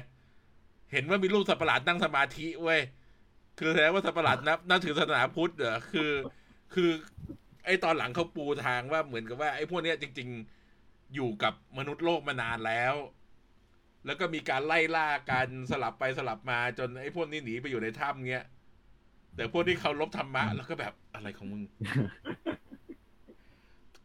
[0.92, 2.80] เห็นว่ามีรูปสัตว์ประหลาดนั่งสมาธิเว้ย
[3.58, 6.10] คือแสดงว่าสัตว์ประหลาดนับนับถือศาสนาพุทธเหรอคือ
[6.74, 6.90] คือ
[7.64, 10.28] ไอ้ตอนหลังเขาปูทางว่าเหมือนกับว่าไอ้พวกเนี้ยจริง
[10.72, 12.94] ๆ อยู่กับมนุษย์โลกมานานแล้ว
[14.06, 18.46] แล้วก็มีการไล่ล่ากันสลับไปสลับมาจนไอ้พวกนี้หนีไปอยู่ในถ้ำเงี้ย
[19.36, 21.62] แต่พวกที่เขาลบธรรมะ แล้วก็แบบอะไรของมึง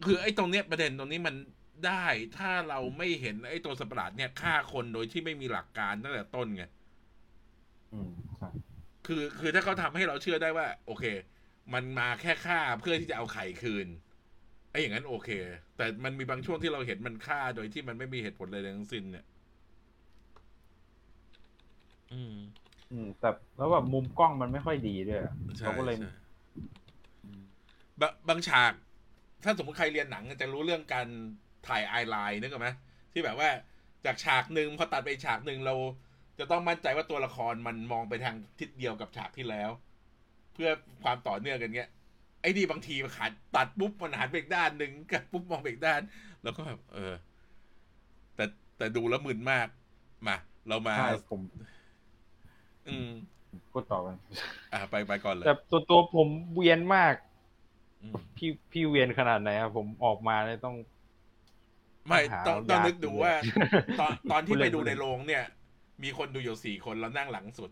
[0.06, 1.36] คือไอ้ตรงเนี้ยประเด็นตรงนี้มัน
[1.88, 2.06] ได้
[2.38, 6.64] ถ้าเราไม่เห็นไอ้ตัวสัตว์ประหลาดเนี่ยฆ่าคนโดยที่ไม่มีหลักการตั้งแต่ต้นไง
[7.94, 8.50] อืมใช่
[9.08, 11.04] คือคือถ้าเขาทำให้เราเชื่อได้ว่า โอเค
[11.74, 13.88] มันมาแค่ฆ่าเพื่อที่จะเอาไข่คืน
[14.72, 15.30] ไอ้อย่างนั้นโอเค
[15.78, 19.26] แต่มันมีบางช่วงที่เราเห็นมันฆ่าโดยที่มันไม่มีเหตุผลเลยทั้งสิ้นเนี่ย
[22.16, 22.36] อืม
[22.92, 26.12] อืม แต่แล้วแบบมุมกล้องมันไม่ค่อยดีด้วยอะใช่เขาก็เลยใช่
[28.02, 28.74] บะบางฉาก
[29.44, 31.08] ถ้าสมมติใครเรียนหนังจะรู้เรื่องการ
[31.68, 32.70] ถ่ายไอไลน์นึกออกไหม
[33.14, 33.50] ที่แบบว่า
[34.06, 35.76] จากฉากหนึ่งพอตัดไปอีกฉากหนึ่งเรา
[36.40, 39.70] จะต้องมั่นใจว่าตัวละครมันมองไปทางทิศเดียวกับฉากที่แล้ว
[40.54, 40.70] เพื่อ
[41.04, 41.90] ความต่อเนื่องกันเงี้ย
[42.42, 46.02] ไอ้นี่บางทีมันขาดตัดปุ๊บมันหันไปอีกด้านหนึ่งกัดปุ๊บมองไปอีกด้าน
[46.44, 47.14] แล้วก็แบบเออ
[48.36, 48.46] แต่
[48.78, 49.68] แต่ดูแล้วมึนมาก
[50.28, 51.42] มาเรามาใช่ผม
[52.90, 53.10] อืม
[53.72, 54.16] พูดต่อกัน
[54.74, 57.14] อะไปไปก่อนเลยแต่ตัวตัวผมเวียนมาก
[58.02, 60.76] อืมพี่พี่เวียนขนาดไหนอะผมออกมาเนี่ยต้อง
[62.08, 63.48] ไม่หาต้องต้องยากนึกดูว่าเล
[63.96, 65.44] ยตอนตอนที่พูดไปเล่นดูพูดเล่ในนโรงเนี่ย
[66.04, 67.70] มีคนดูอยู่สี่คนเรานั่งหลังสุด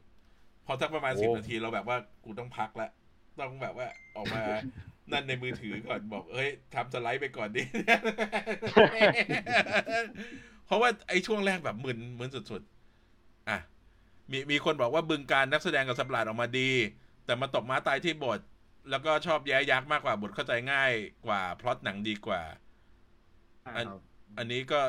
[0.65, 2.91] พอสักประมาณโอ้สิบนาทีเราแบบว่ากูต้องพักแล้ว
[3.39, 4.43] ต้องแบบว่าออกมา
[5.12, 7.63] นั่นในมือถือก่อนบอกเฮ้ยทำสไลด์ไปก่อนดิ
[10.65, 13.58] เพราะว่าไอ้ช่วงแรกแบบมึนมึนสุดๆอะ
[14.32, 16.70] มีมีคนบอกว่าบึงการนักแสดงกับสัตว์ประหลาดออกมาดี
[17.26, 18.40] แต่มาตบม้าตายที่บท
[18.90, 20.92] แล้วก็ชอบแย้ยักษ์มากกว่าบทเข้าใจง่าย
[21.26, 22.42] กว่าพล็อตหนังดีกว่า
[23.76, 23.86] อัน
[24.38, 24.80] อันนี้ก็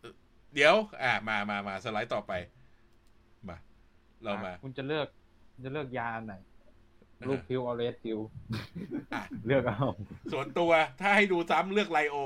[0.00, 0.14] เอ่อ
[0.54, 2.32] เดี๋ยว อ่ามามามาสไลด์ต่อไป
[3.48, 3.56] มา
[4.22, 5.06] เรามา คุณจะเลือก
[5.64, 6.34] จะเลือกยาอันไหน
[7.18, 8.18] อ่าลูกพิวออเรสพิว
[9.12, 9.80] อะเลือกเอา
[10.32, 12.16] ส่วนตัวถ้าให้ดูซ้ำเลือกไลโอ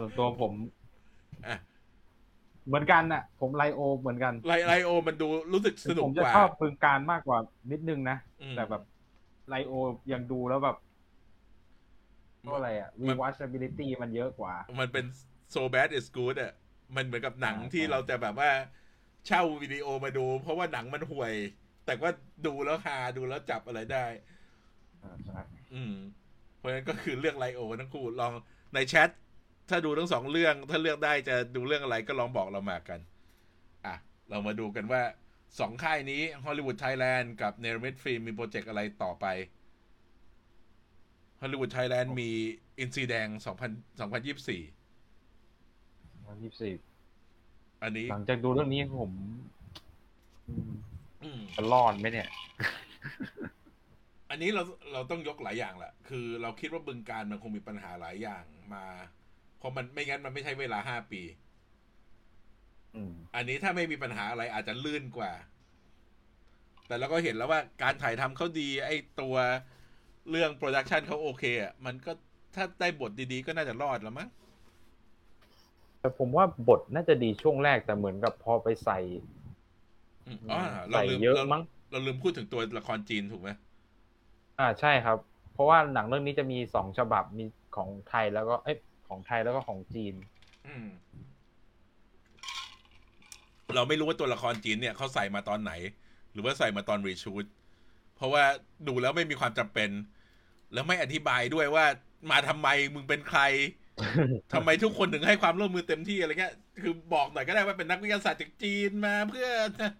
[0.00, 0.52] ส่วนตัวผม
[1.46, 1.56] อะ
[2.68, 7.38] เหมือนกันน่ะ ผมไลโอ เหมือนกันไลไลโอ มันดูรู้สึกสนุผกมกจะว่าชอบพึงการมากกว่า
[7.70, 8.82] นิดนึงนะอืมแต่แบบ
[9.48, 9.72] ไลโอ
[10.12, 10.76] ยังดูแล้วแบบ
[12.44, 15.04] ก็อะไรอะ rewatchability มันเยอะกว่า มันเป็น
[15.54, 16.52] so bad is good อะ
[16.96, 18.50] มันเหมือนกับหนังอ่าที่ใช่เราจะแบบว่า
[19.26, 21.34] เช่าวิดีโอมาดู เพราะว่าหนังมันห่วย
[21.86, 22.10] แต่ว่า
[22.46, 24.06] ดูแล้วฮาดูแล้วจับอะไรได้
[25.02, 25.38] อ่าใช่
[25.72, 25.92] อืม
[26.56, 28.32] เพราะฉะนั้นก็คือเลือกไลโอทั้งคู่ลอง
[28.74, 29.10] ในแชท
[29.68, 33.00] ถ้าดูทั้งสองเรื่อง ถ้าเลือกได้จะดูเรื่องอะไรก็ลองบอกเรามากัน
[33.86, 33.94] อะ
[34.30, 35.02] เรามาดูกันว่า
[35.60, 39.26] สองค่ายนี้ Hollywood Thailand กับเนรมิตฟิล์มมี project อะไรต่อไป
[41.40, 42.30] Hollywood Thailand มี
[42.78, 44.62] อินทรีแดงสองพันสองพันยี่สี่
[46.26, 46.74] วันที่สี่
[47.82, 49.12] อันนี้หลังจากดูเรื่องนี้ผม
[50.48, 50.72] อืม
[51.22, 52.28] อืมจะรอดไหมเนี่ย
[54.30, 58.84] อันนี้เราเราต้องยกหลายอย่างแหละ คือเราคิดว่าบึงกาฬมันคงมีปัญหาหลายอย่างมา
[59.58, 61.20] เพราะมันไม่งั้นมันไม่ใช่เวลาห้าปี
[62.94, 65.32] อืมอันนี้ถ้าไม่มีปัญหาอะไรอาจจะลื่นกว่า
[66.86, 69.36] แต่เราก็เห็นแล้วว่าการถ่ายทำเขาดี ไอ้ตัว
[70.30, 72.12] เรื่องโปรดักชันเขาโอเคอะมันก็
[72.54, 74.28] ถ้าได้บทดีๆ ก็น่าจะรอดแล้วมั้ง
[76.00, 78.98] แต่ผมว่าบทน่าจะดีช่วงแรกแต่เหมือนกับพอไปใส่
[80.26, 80.58] อืมอ๋อ
[80.90, 83.50] เราใส่ลืมเยอะเรามั้งเราลืมพูดถึงตัวละครจีนถูกไหม
[84.58, 85.18] อ่าใช่ครับ
[85.52, 88.76] เพราะว่าหนังเรื่องนี้จะมีสองฉบับมีของไทยแล้วก็เอ้ย
[89.08, 90.14] ของไทยแล้วก็ของจีน
[90.66, 90.88] อืม
[93.76, 95.72] เราไม่รู้ว่าตัวละครจีนเนี่ยเขาใส่มาตอนไหน
[96.32, 97.44] หรือว่าใส่มาตอนรีชูด
[98.16, 98.44] เพราะว่า
[98.88, 99.90] ดูแล้วไม่มีความจำเป็น
[100.72, 101.84] แล้วไม่อธิบายด้วยว่า
[102.30, 103.40] มาทำไมมึงเป็นใคร
[104.52, 109.48] ทำไมทุกคนถึงให้ความร่วมมือเต็มที่อะไรเงี้ย คือบอกหน่อยก็ได้ว่าเป็นนักวิทยาศาสตร์จากจีนมาเพื่อ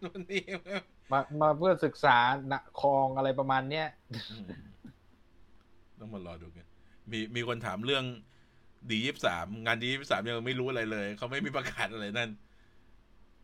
[0.05, 0.45] วันนี้
[1.13, 2.17] มามาเพื่อศึกษา
[2.53, 3.87] ณคลองอะไรประมาณเนี้ย
[6.01, 6.67] ต้องมารอดูกัน
[7.11, 8.05] มีมีคนถามเรื่อง
[8.91, 12.31] ดียี่สามงานดียี่สามยังไม่รู้อะไรเลย เขาไม่มีประกาศอะไรนั่น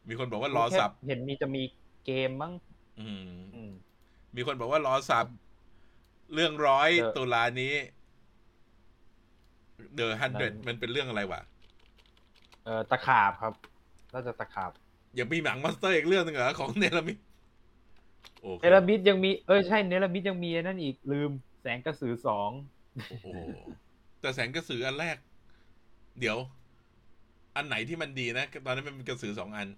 [0.09, 1.63] มีคนบอกว่ารอสับ เห็นมีจะมี
[2.05, 2.53] เกมมั้ง
[3.01, 3.73] อืมอืม
[4.37, 5.27] มีคนบอกว่ารอสับ
[6.35, 7.75] เรื่องร้อยเออตุลานี้
[9.95, 11.41] เดอะฮันเดนั่นมันเป็นเรื่องอะไรวะ
[12.65, 13.55] เออตะขาบครับ
[14.13, 14.71] น่าจะตะขาบ
[15.19, 17.19] ยังมีหนัง monster อีกเรื่องหนึ่งเหรอของเนรมิต
[18.41, 22.51] โอเคเนรมิตยังมี เออใช่เนรมิตยังมีอันนั่นอีกลืม แสงกระสือสอง
[23.09, 23.27] โอ้โห
[24.25, 25.17] แต่แสงกระสืออันแรก
[26.21, 26.39] เดี๋ยว
[27.57, 29.69] อันไหนที่มันดีนะ ตอนนั้นมันเป็นกระสือสองอัน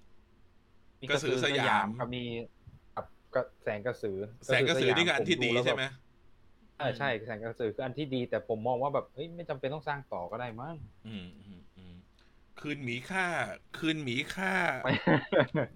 [1.01, 2.23] มีกระสือสยามกับมี
[2.95, 5.85] กับกระแสงกระสือ แสงกระสือนี่ก็อันที่ดีใช่ไหม
[6.79, 11.95] เออใช่แสงกระสือคืออันที่ดี แต่ผมมองว่าแบบเฮ้ยไม่จำเป็นต้องสร้างต่อก็ได้มั้งอืมอืมอืม
[12.61, 13.27] คืนหมีค่า
[13.79, 14.55] คืนหมีค่า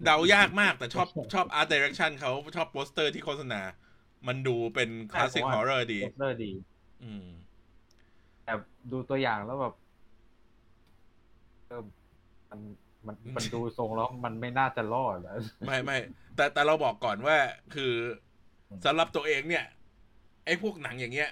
[0.04, 3.60] เดายากมากแต่ชอบชอบ art direction เขาชอบโปสเตอร์ที่โฆษณา
[4.26, 6.52] มันดูเป็นคลาสสิกใช่ฮผมอว่าร์เรอร์ดีโปสเตอร์ดี
[7.04, 7.26] อืม
[8.50, 8.60] แต่
[8.92, 9.74] ดูตัวอย่างแล้วแบบ
[11.68, 11.82] เออ
[12.50, 12.60] มัน
[13.06, 15.36] มันมันดูทรงแล้วมันไม่น่าจะรอดแล้ว
[15.66, 15.98] ไม่ไม่
[16.36, 17.36] แต่แต่เราบอกก่อนว่า
[17.74, 17.92] คือ
[18.84, 19.64] สำหรับตัวเองเนี่ย
[20.44, 21.30] ไอ้พวกหนังอย่างเงี้ย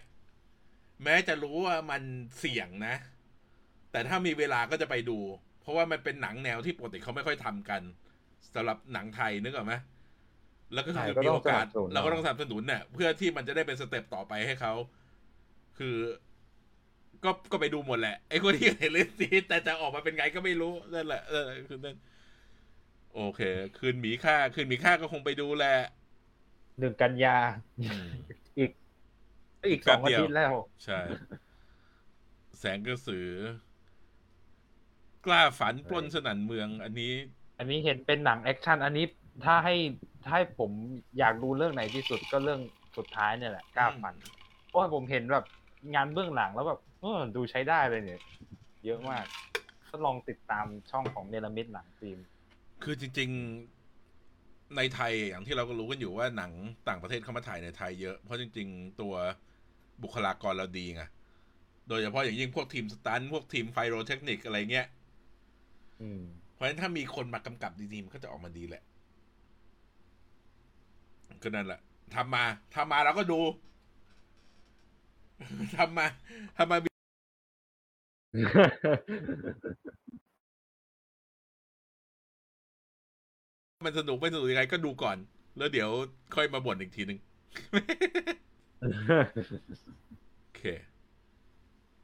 [1.04, 2.02] แม้จะรู้ว่ามัน
[2.38, 2.94] เสี่ยงนะ
[3.92, 5.18] แต่ถ้ามีเวลาก็จะไปดู
[5.60, 7.82] เพราะว่ามันเป็นหนังแนวที่ปกติเขาไม่ค่อยทำกัน
[8.54, 9.74] สำหรับหนังไทยนึกออกไหม
[10.74, 14.74] แล้วก็คือใช่ก็มีต้องโอกาสสนับสนุนเราก็ต้องสนับสนุนเนี่ยเพื่อที่มันจะได้เป็น step ต่อไปให้เขา
[15.78, 15.96] คือ
[17.24, 21.96] ก็ก็ไปดูหมดแหละ ไอ้คนที่เห็น list นี้แต่จะออกมาเป็นไงก็ไม่รู้นั่นแหละเออคือนั่น
[23.14, 23.40] โอเค
[23.78, 25.74] คืนหมีค่า คืนหมีค่าก็คงไปดูแหละ
[26.78, 27.36] หนึ่งกันยา
[27.80, 28.08] อืม
[28.58, 28.70] อีก
[29.70, 30.54] อีกแป๊บเดียวสองอาทิตย์แล้ว
[30.84, 31.00] ใช่
[32.58, 33.28] แสงกระสือ
[35.26, 37.12] กล้าฝันปล้นสนั่นเมือง อันนี้
[37.58, 39.06] อันนี้เห็นเป็นหนัง action อันนี้
[39.44, 39.74] ถ้าให้
[40.24, 40.70] ถ้าให้ผม
[41.18, 42.60] อยากดูเรื่องไหนที่สุดก็เรื่อง
[42.96, 44.14] สุดท้ายเนี่ยแหละกล้าฝัน
[44.66, 45.44] เพราะว่าผมเห็นแบบ
[45.94, 48.20] งานเบื้องหลังแล้วแบบ เออดูใช้ได้เลยเนี่ย
[48.84, 49.24] เยอะมาก
[49.88, 52.18] ก็ลองติดตามช่องของเนรมิตหนังฟิล์ม
[52.82, 53.30] คือจริง
[54.02, 56.52] ๆ ในไทยอย่างที่เราก็รู้กันอยู่ว่าหนัง
[56.88, 59.14] ต่างประเทศเข้ามาถ่ายในไทยเยอะ เพราะจริง ๆ ตัว
[60.02, 61.02] บุคลากรเราดีไง
[61.88, 64.86] โดยเฉพาะอย่างยิ่งพวกทีมสตันท์พวกทีมไฟโรเทคนิคอะไรเงี้ย
[66.00, 66.22] อืม
[66.54, 68.82] เพราะฉะนั้นถ้ามีคนมากำกับดีๆมันก็จะออกมาดีแหละ
[71.42, 71.80] ก็นั่นแหละ
[72.14, 73.40] ทำมาทำมาเราก็ดู
[75.76, 76.06] ทำมา
[76.56, 76.78] ทำมา
[83.86, 85.16] มันสนุกไม่สนุกยังไงก็ดูก่อน
[85.58, 85.88] แล้วเดี๋ยว
[86.34, 87.18] ค่อยมาบ่นอีกทีหนึ่ง
[90.40, 90.62] โอเค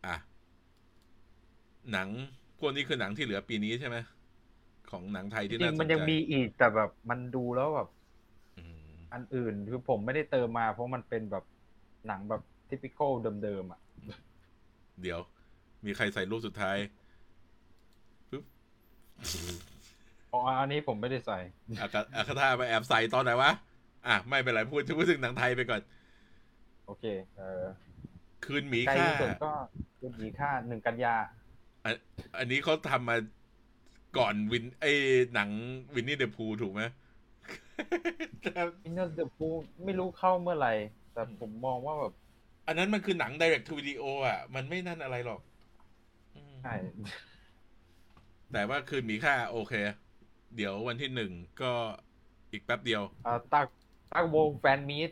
[0.06, 0.16] อะ
[1.92, 2.08] หนัง
[2.58, 3.96] พวกนี้คือหนังที่เหลือปีนี้ใช่ไหม
[4.90, 7.88] ของหนังไทยจที่ริน่างสนใจๆมันยังมีอีกแต่แบบมันดูแล้วแบบ
[8.58, 11.44] อืมอันอื่นคือผมไม่ได้เติมมา เพราะมันเป็นแบบ
[12.06, 13.80] หนังแบบ ทิปิคอลเดิมๆอะ
[15.02, 15.20] เดี๋ยว
[15.84, 16.76] มีใครใส่รูปสุดท้าย
[18.30, 18.44] ปึ๊บ
[20.32, 21.38] อ๋ออันนี้ผมไม่ได้ใส่
[21.80, 23.50] อาคาอาคาธาไปแอบใส่ตอนไหนวะ
[24.06, 25.80] อะ ไม่เป็นไรพูดพูดถึงหนังไทยไปก่อน
[26.86, 27.04] โอเค
[27.38, 27.64] เออ
[28.44, 29.52] คืนหมีใกล้ค่าที่สุดก็
[29.98, 31.16] คือหมีค่าหนึ่งกันยา
[31.84, 31.94] อัน
[32.38, 33.16] อันนี้เขาทำมา
[34.18, 34.92] ก่อนวินไอ้
[35.34, 35.50] หนัง
[35.94, 36.82] วินนี่เดอะพูถูกไหม
[38.84, 39.46] อินเนอร์เดอะพู
[39.84, 40.72] ไม่รู้เข้าเมื่อไหร่
[41.12, 42.14] แต่ผมมองว่าแบบ
[42.66, 45.40] อันนั้นมันคือหนัง direct to video อะ มันไม่นั่นอะไรหรอก
[46.34, 46.74] อืมใช่
[48.52, 49.74] แต่ว่าคืนหมีค่าโอเค
[50.56, 51.72] เดี๋ยววันที่หนึ่งก็
[52.52, 53.68] อีกแป๊บเดียวเอ่อตัก
[54.12, 55.10] ตักวงแฟนมีด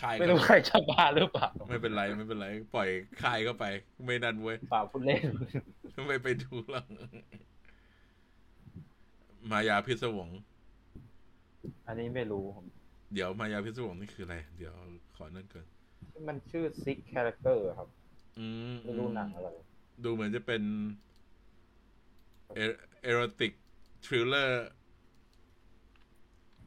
[0.00, 2.88] ค่ายไม่ก็รู้ใครจะมาหรือเปล่า ไม่เป็นไรไม่เป็นไร ปล่อย
[3.22, 3.64] ค่ายเข้าไป
[4.06, 5.22] ไม่นั่นเว้ยเปล่าพูดเล่น
[6.08, 6.86] ไม่ไปดูหรอก
[9.50, 10.28] มายาพิศวง
[11.86, 12.66] อันนี้ไม่รู้ผม
[13.12, 14.74] เดี๋ยวมายาพิศวงนี่คืออะไร เดี๋ยว
[15.16, 15.64] ขอนั่นก่อน
[16.28, 17.88] มันชื่อ Six Characters ครับ
[18.38, 19.48] อืมไม่รู้หนังอะไร
[20.04, 20.62] ดูเหมือนจะเป็น
[23.02, 23.52] erotic
[24.04, 24.66] thriller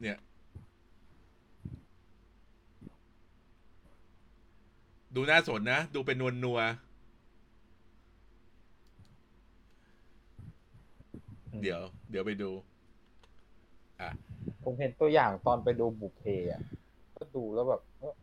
[0.00, 0.18] เนี่ย
[5.14, 6.68] ดูน่าสนนะ ดูเป็น noir noir ๆ
[11.60, 12.50] เดี๋ยว เดี๋ยวไปดู
[14.00, 14.10] อะ
[14.64, 16.62] ผมเห็นตัวอย่างตอนไปดูบุพเพอะ
[17.18, 18.14] ก็ดูแล้วแบบเออ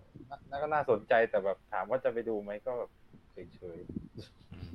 [0.50, 2.90] น่าก็น่าสนใจแต่แบบถามว่าจะไปดูไหมก็แบบ
[3.56, 3.80] เฉย
[4.54, 4.72] อืม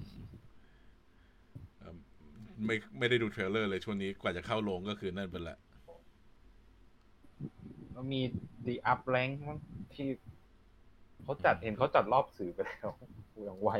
[1.78, 1.96] เอิ่ม
[2.66, 5.64] ไม่ไม่ได้ดูเทรลเลอร์เลยช่วงนี้กว่าจะเข้าโรงก็คือนั่นเป็นแหละๆ
[7.92, 8.20] แล้วมี
[8.66, 9.58] The Up Rank มั้ง
[9.94, 10.08] ที่
[11.22, 12.88] เขาจัดเห็นเขาจัดรอบสื่อไปแล้ว
[13.44, 13.70] อย่างไว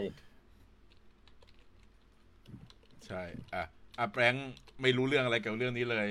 [3.06, 3.22] ใช่
[3.54, 3.64] อะ
[3.98, 4.34] อะแปรง
[4.82, 6.06] ไม่รู้เรื่องอะไรเกี่ยวกับเรื่องนี้เลย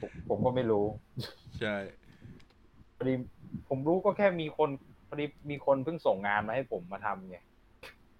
[0.00, 0.84] ผมผมก็ไม่รู้
[1.58, 1.68] ใช่
[2.96, 3.14] พอดี
[3.68, 4.70] ผมรู้ก็แค่มีคน
[5.08, 7.36] พอดีมีคนเพิ่งส่งงานมาให้ผมมาทำไง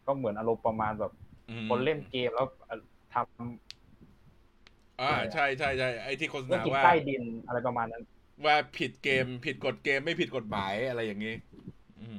[0.07, 1.13] ก็เหมือนอารมณ์ประมาณแบบ
[1.49, 2.47] อืมคนเล่นเกมแล้ว
[3.13, 3.15] ท
[4.99, 8.03] อ่าใช่ใช่ใช่ไอ้ที่โฆษำเรื่องณากินว่าใต้ดินอะไรประมาณนั้น
[8.45, 11.31] ว่าผิดเกม ผิดกฎเกมไม่ผิดกฎหมายอะไรอย่างนี้
[11.99, 12.01] อื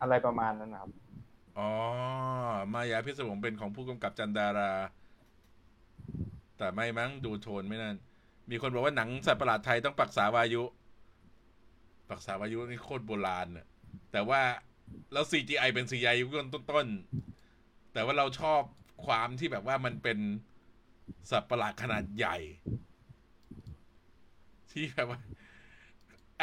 [0.00, 0.90] อะไรประมาณนั้นนะครับ
[1.56, 1.62] อ๋อ
[2.72, 4.64] มายาพิศวงเป็นของผู้กำกับจันดารา
[6.56, 7.96] แต่ไม่มั้งดูโทนไม่นั่น
[8.50, 10.62] มีคนบอกว่าหนังสัตว์ประหลาดไทยต้องปักษาวายุ
[12.10, 13.66] ปักษาวายุนี่โคตรโบราณน่ะ
[14.12, 14.40] แต่ว่า
[15.12, 18.62] แล้ว CGI เป็น CGI ยุคต้นๆ แต่ว่าเราชอบ
[19.06, 20.18] ความที่แบบว่ามันเป็น
[21.30, 22.36] สัตว์ประหลาดขนาดใหญ่
[24.70, 25.18] ที่แบบว่า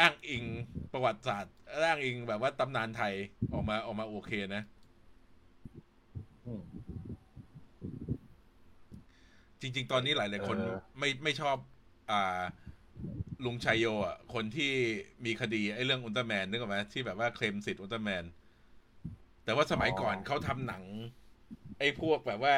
[0.00, 0.44] อ้างอิง
[0.92, 3.14] ประวัติศาสตร์ อ้างอิงแบบว่าตำนานไทย
[3.52, 4.62] ออกมาออกมาโอเคนะ
[6.46, 6.62] อืม
[9.60, 11.73] จริง ๆ ตอนนี้หลายๆคนเออไม่ไม่ชอบอ่า
[13.44, 14.72] ลุงชัยโยอะคนที่
[15.24, 18.24] มีคดีไอ้เรื่องอุลตร้าแมนนึกออกไหมที่แบบว่าเคลมสิทธิ์อุลตร้าแมน
[19.44, 20.82] แต่ว่าสมัยก่อนเขาทำหนัง
[21.78, 22.56] ไอ้พวกแบบว่า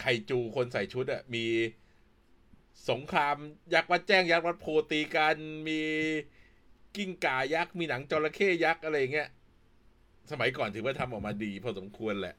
[0.00, 1.46] ไคจูคนใส่ชุดอะมี
[2.90, 3.36] สงคราม
[3.74, 5.36] ยักษ์วัดแจ้งยักษ์วัดโพตีกัน
[5.68, 5.80] มี
[6.96, 9.28] กิ้งก่ายักษ์มีหนังจระเข้ยักษ์อะไรอย่างเงี้ย
[10.30, 12.34] สมัยก่อนถือว่าทำออกมาดีพอสมควรแหละ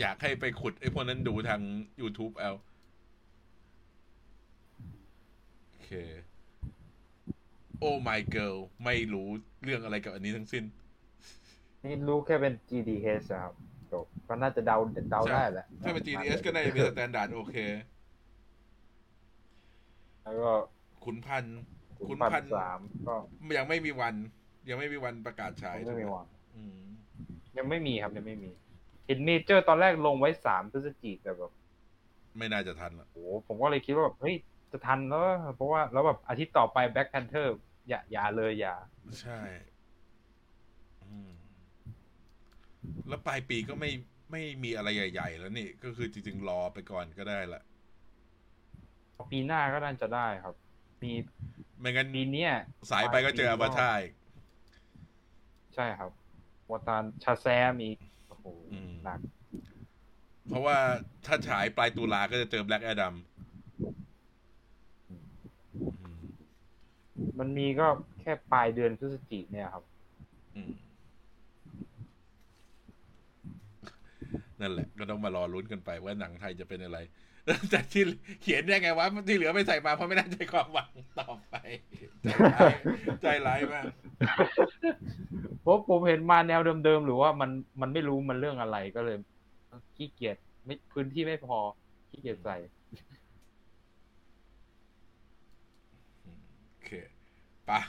[0.00, 1.60] อยากให้ไปขุดไอ้พวกนั้นดูทาง
[2.00, 2.52] YouTube เอา
[5.77, 5.94] โอ เค
[7.78, 9.28] โอ้ my girl ไม่รู้
[9.64, 10.64] เรื่องอะไรกับอันนี้ทั้งสิ้น
[11.84, 13.54] นี่รู้แค่เป็น GDH อะครับ
[13.92, 14.76] จบก็น่าจะเดา
[15.10, 17.56] เดาได้แหละถ้าเป็น GDH ก็น่าจะมี standard โอเค
[20.22, 20.52] แล้วก็
[21.04, 21.58] ขุนพันธุ์
[21.98, 23.14] คุคุณณพัพันนธุ์สามก็
[23.58, 24.14] ยังไม่มีวัน
[24.70, 26.80] ยังไม่มีวันประกาศฉายไม่มีหวังอืม
[27.58, 28.50] ยังไม่มีครับยังไม่มี
[29.06, 31.52] เห็นเมเจอร์ตอนแรกลงไว้สามพฤศจิกแต่แบบ
[32.38, 34.36] ไม่น่าจะทันละโอ้โหผมก็เลยคิดว่าแบบเฮ้ย
[34.72, 35.22] จะทันแล้ว
[35.56, 37.56] เพราะว่าแล้วแบบอาทิตย์ต่อไปแบ็ c แพนเทอร์
[37.88, 38.74] อย่าอย่าเลยอย่า
[39.20, 39.40] ใช่
[41.04, 41.30] อืม
[43.08, 43.90] แล้วปลายปีก็ไม่
[44.30, 47.62] ไม่มีอะไรใหญ่ ๆ แล้วนี่ ก็คือจริงๆรอไปก่อนก็ได้ละ
[49.32, 50.54] ปีหน้าก็น่าจะได้ครับ
[51.02, 51.12] มี
[51.80, 52.52] ไม่งั้นปีเนี้ย
[52.90, 54.12] สายไปก็เจออวตารอีก
[55.74, 56.10] ใช่ครับ
[56.70, 59.20] วตารชาแซมอีกโอ้โหอืมหนัก
[60.48, 60.78] เพราะว่า
[61.26, 63.14] ถ้าฉายปลายตุลาก็จะเจอแบล็กแอดัม
[67.38, 67.86] มันมีก็
[68.20, 69.84] แค่ปลายเดือนพฤศจิกเนี่ยครับ
[74.60, 76.98] นั่นแหละ ก็ต้องมารอลุ้นกันไปว่าหนังไทยจะเป็นอะไร
[77.70, 78.02] แต่ที่
[78.42, 81.54] เขียนได้ไงวะที่เหลือไม่ใส่มาเพราะไม่น่าใจความหวังต่อไป
[82.24, 82.74] ใจร้าย
[83.22, 83.84] ใจร้ายมาก
[85.62, 87.50] เพราะผมเห็นมาแนวเดิมๆหรือว่ามัน
[87.80, 89.16] มันไม่รู้มันเรื่องอะไรก็เลย
[89.96, 91.58] ขี้เกียจไม่พื้นที่ไม่พอ
[92.08, 92.56] ขี้เกียจใส่
[96.68, 96.90] โอเค
[97.70, 97.80] ปะ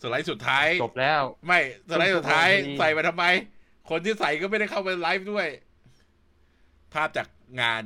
[0.00, 3.24] สไลด์สุดท้าย จบแล้ว ไม่สไลด์สุดท้ายพอดีใส่มาทำไม
[3.90, 5.46] คนที่ใส่ก็ไม่ได้เข้าไปไลฟ์ด้วย
[6.92, 7.28] ภาพจาก
[7.60, 7.84] งาน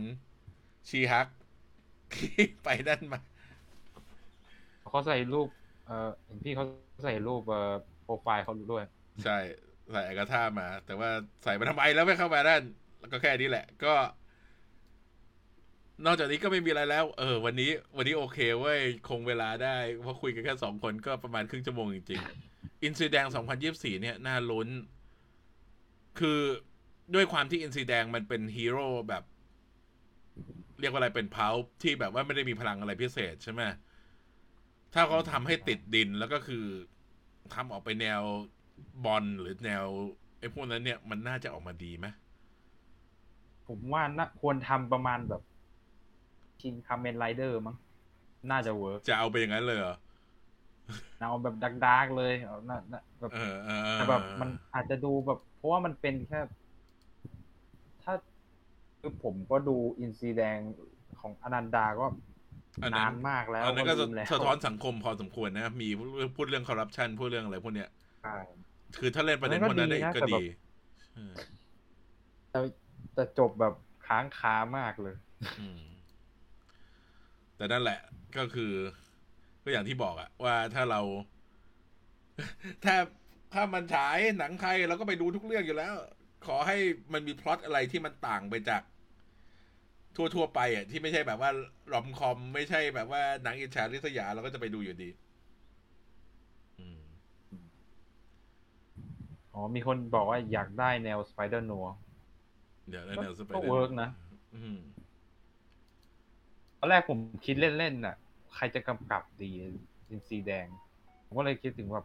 [0.88, 1.26] ชีฮัก
[2.14, 3.20] ที่ไปนั่นมา
[4.90, 5.48] เขาใส่รูป
[5.86, 6.64] เอ่อเห็นพี่เขา
[7.04, 7.72] ใส่รูปเอ่อ
[8.04, 8.84] โปรไฟล์เขาด้วย
[9.24, 9.36] ใช่
[9.92, 11.08] ใส่แอลกาท่ามา แต่ว่า
[11.44, 12.62] ใส่มาทำไมแล้วไม่เข้ามาด้าน
[12.98, 13.94] แล้วก็แค่นี้แหละ ก็
[16.04, 23.26] นอกจากนี้ก็ไม่มีอะไรแล้ว เออ วันนี้ วันนี้โอเคเว้ย คงเวลาได้ เพราะคุยกันแค่สองคนก็ประมาณครึ่งชั่วโมงจริงๆ อินซีแดง
[23.64, 24.68] 2024เนี่ย น่าลุ้น
[26.18, 26.40] คือ
[27.14, 29.24] ด้วยความที่อินซีแดงมันเป็นฮีโร่แบบ
[30.80, 31.48] เรียกว่าอะไรเป็นเพา
[31.82, 33.62] ที่แบบว่าไม่ได้มีพลังอะไรพิเศษใช่ไหม
[34.94, 36.64] ถ้าเขาทำให้ติดดินแล้วก็คือ
[37.54, 38.22] ทำออกไปแนว
[39.04, 39.84] บอลหรือแนว
[40.38, 42.06] ไอ้พวกนั้นเนี่ยมันน่าจะออกมาดีไหม
[43.66, 45.42] ผมว่าน่าควรทำประมาณแบบ
[46.60, 47.76] Shin Kamen Rider มั้ง
[48.50, 49.94] น่าจะ work จะเอาไปอย่างนั้นเลยเหรอ
[51.16, 56.38] เอาแบบ dark dark ๆเลยเอาน่าน่าแบบเออเออเออแต่แบบมันอาจจะดูแบบ เพราะว่ามันเป็นแค่
[58.02, 58.14] ถ้า
[59.00, 60.58] คือผมก็ดูอินทรีแดง
[61.20, 62.06] ของอนันดาก็
[62.82, 65.88] อันนั้นนานมากแล้วอันนั้นก็ลืมแล้วสะท้อนสังคมพอสมควรนะ มี
[66.36, 67.88] พูดเรื่องคอร์รัปชันพูดเรื่องอะไรพวกเนี้ย
[68.20, 68.30] ใช่
[68.98, 70.42] คือถ้าเล่นประเด็นอัพวนกนั้นั้นนก็ได้ดีนะก็แต่แบบดี
[71.14, 71.20] เออ
[72.50, 72.58] แต่
[73.14, 75.14] แต่จบแบบค้างคามากเลย
[75.56, 75.78] อืม
[77.58, 78.00] แต่นั่นแหละ
[78.36, 78.72] ก็คือ
[79.64, 81.00] ก็อย่างที่บอกอะว่าถ้าเรา
[82.84, 82.96] ถ้า
[83.54, 85.94] ถ้ามันฉายหนังไทยเราก็ไปดูทุกเรื่องอยู่แล้ว
[86.46, 86.76] ขอให้
[87.12, 88.82] มันมีพล็อตอะไรที่มันต่างไปจาก
[90.16, 91.50] ทั่วๆไปอะที่ไม่ใช่แบบว่ารอมคอม ไม่ใช่แบบว่าหนังอิจฉาริษยาเราก็จะไปดูอยู่ดีอืมอืมแต่นั่นแหละก็คือก็อย่างที่บอกอะว่าถ้าเราถ้ามันฉายหนังไทยเราก็ไปดูทุกเรื่องอยู่แล้วขอให้มันมีพล็อตอะไรที่มันต่างไปจากทั่วๆไปอะที่ไม่ใช่แบบว่า
[91.92, 95.10] รอมคอมไม่ใช่แบบว่าหนังอิจฉาริษยาเราก็จะไปดูอยู่ดี
[96.80, 97.00] อืม
[99.54, 101.86] อ๋อมีคนบอกว่าอยากได้แนว Spider Noir
[102.88, 104.08] เดี๋ยวแล้วแนว Spider ก็ work นะ
[104.54, 104.78] อืม
[106.78, 108.16] ตอนแรกผมคิดเล่นๆน่ะ
[108.54, 109.50] ใครจะกำกับดี
[110.08, 110.66] อินทรีแดง
[111.26, 112.02] ผมก็เลยคิดถึงว่า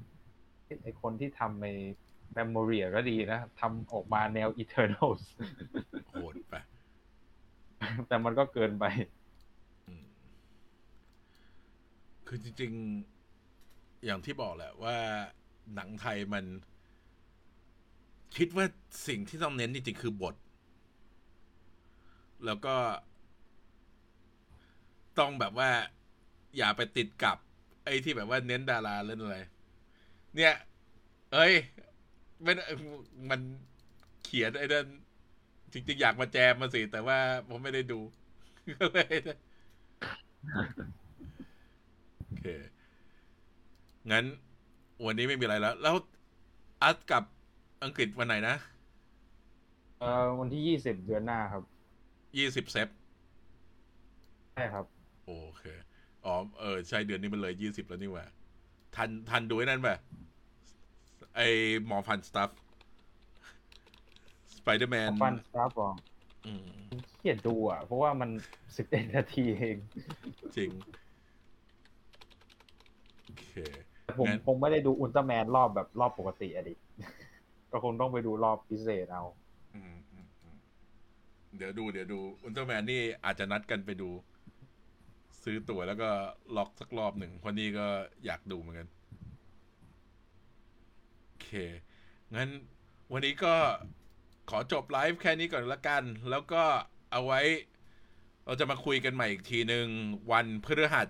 [0.66, 1.68] เอ๊ะไอคนที่ทำใน
[2.32, 5.24] Memoria ก็ดีนะทำออกมาแนว Eternals
[6.10, 6.54] โหดไป
[8.08, 8.86] แต่มันก็เกินไป
[9.88, 10.06] อืม
[12.28, 12.72] คือจริง
[13.38, 14.96] ๆ อย่างที่บอกแหละว่า
[15.76, 16.46] หนังไทยมัน
[18.36, 18.66] คิดว่า
[19.08, 20.36] สิ่งที่ต้องเน้นจริงๆคือบท
[22.46, 22.76] แล้วก็
[25.20, 25.70] ต้องแบบว่า
[26.58, 27.38] อย่าไปติดกับ
[27.86, 29.38] ไอ้ที่แบบว่าเน้นดาราเล่นอะไร
[30.36, 30.54] เนี่ย
[31.34, 31.54] เอ้ย
[32.44, 32.64] ไม่ได้
[33.30, 33.42] มัน
[34.24, 34.88] เขียนไอ้นั่น
[35.74, 38.00] จริงๆอยากมาแจมมาสิ แต่ว่าผมไม่ได้ดู
[38.80, 39.16] ก็เลย
[42.26, 42.44] โอเค
[44.12, 44.26] งั้น
[45.06, 45.96] วันนี้ไม่มีอะไรแล้ว แล้ว
[46.84, 47.24] อัดกับ
[47.84, 48.56] อังกฤษวันไหนนะ
[49.98, 50.08] เอ่อ
[50.40, 51.64] วันที่ยี่สิบเดือนหน้าครับ
[52.38, 52.88] ยี่สิบเซป
[54.54, 54.86] ใช่ครับ
[55.26, 55.64] โอเค
[56.26, 58.26] อ๋อเออใช่เดือนนี้มันเลยยี่สิบแล้วนี่หว่า
[58.96, 59.98] ทันทันดูไอ้นั่นป่ะ
[61.36, 61.40] ไอ
[61.86, 62.50] หมอฟันสตัฟ
[64.56, 65.96] สไปเดอร์แมนฟันสตาร์บอก
[66.46, 68.30] อืมเขียนดูอะ เพราะว่ามัน
[68.78, 69.78] สิบเอ็ดนาทีเอง
[70.56, 70.72] จริง
[73.26, 73.50] โอเค
[74.04, 76.74] แต่ผมงั้นคงไม่ได้ดูอุลตร้าแมนรอบแบบรอบปกติอะดิ
[77.72, 79.24] ก็คงต้องไปดูรอบพิเศษเอา
[79.74, 80.58] อืมอืมอืม
[81.58, 84.10] เดี๋ยวดูเดี๋ยวดู อุลตร้าแมนนี่อาจจะนัดกันไปดู
[85.44, 86.10] ซื้อตั๋วแล้วก็
[86.56, 87.88] ล็อกสักรอบหนึ่งเพราะนี่ก็
[88.26, 88.88] อยากดูเหมือนกัน
[91.28, 91.50] โอเค
[92.36, 92.50] งั้น
[93.12, 93.56] วันนี้ก็
[94.50, 96.64] ขอจบไลฟ์แค่นี้ก่อนละกัน แล้วก็
[97.12, 97.42] เอาไว้
[98.46, 99.88] เราจะมาคุยกันใหม่อีกทีหนึ่ง
[100.32, 101.08] วันพฤหัส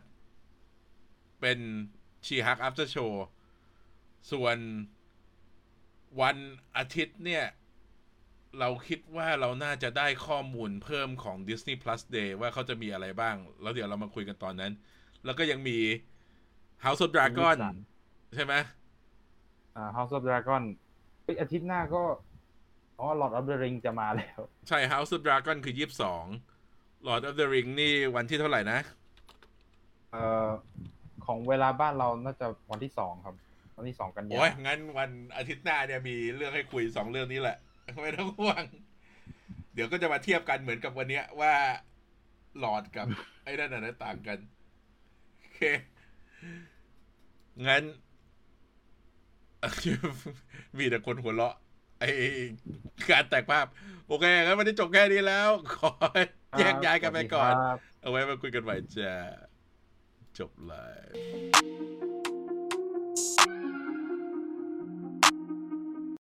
[1.42, 1.60] เป็น
[2.26, 3.26] ชีฮักอั t เ r อร์โชว์
[4.32, 4.58] ส่วน
[6.22, 6.38] วัน
[6.78, 7.46] อาทิตย์เนี่ย
[8.60, 14.72] เราคิดว่าเราน่าจะได้ข้อมูลเพิ่มของ Disney Plus Day ว่าเขาจะมีอะไรบ้าง แล้วเดี๋ยวเรามาคุยกันตอนนั้น
[15.26, 15.78] แล้วก็ยังมี
[16.86, 17.58] House of Dragon
[18.36, 18.54] ใช่ไหม
[19.76, 20.64] อ่า House of Dragon
[21.24, 22.02] เอ้ยอาทิตย์หน้าก็
[23.00, 26.26] อ๋อ Lord of the Ring จะมาแล้ว ใช่ House of Dragon คือยี่สิบสอง
[27.08, 28.80] Lord of the Ring นี่วันที่เท่าไหร่นะ
[30.12, 30.50] เอ่อ
[31.26, 33.36] ของเวลาบ้านเราน่าจะวันที่สองครับ
[33.78, 37.58] วันที่สองกันยาโอ้ยงั้นวันอาทิตย์หน้าเนี่ยมีเรื่องให้คุยสองเรื่องนี้แหละ
[38.02, 38.64] ไม่ต้องห่วง
[39.74, 41.54] เดี๋ยวก็จะมาเทียบกันเหมือนกับวันเนี้ยว่า
[42.60, 43.08] หลอดกับ
[43.44, 44.38] ไอ้นั่นน่ะต่างกัน
[45.40, 45.60] โอเค
[47.68, 47.84] งั้น
[50.78, 51.56] มีแต่คนหัวเราะ
[52.00, 52.10] ไอ้
[53.12, 53.66] การแตกภาพ
[54.08, 55.92] โอเคงั้นวันนี้จบแค่นี้แล้ว ขอ
[56.60, 59.14] แยกย้ายกันไปก่อนครับเอาไว้มาคุยกันใหม่จ้า
[60.38, 61.08] จบเลย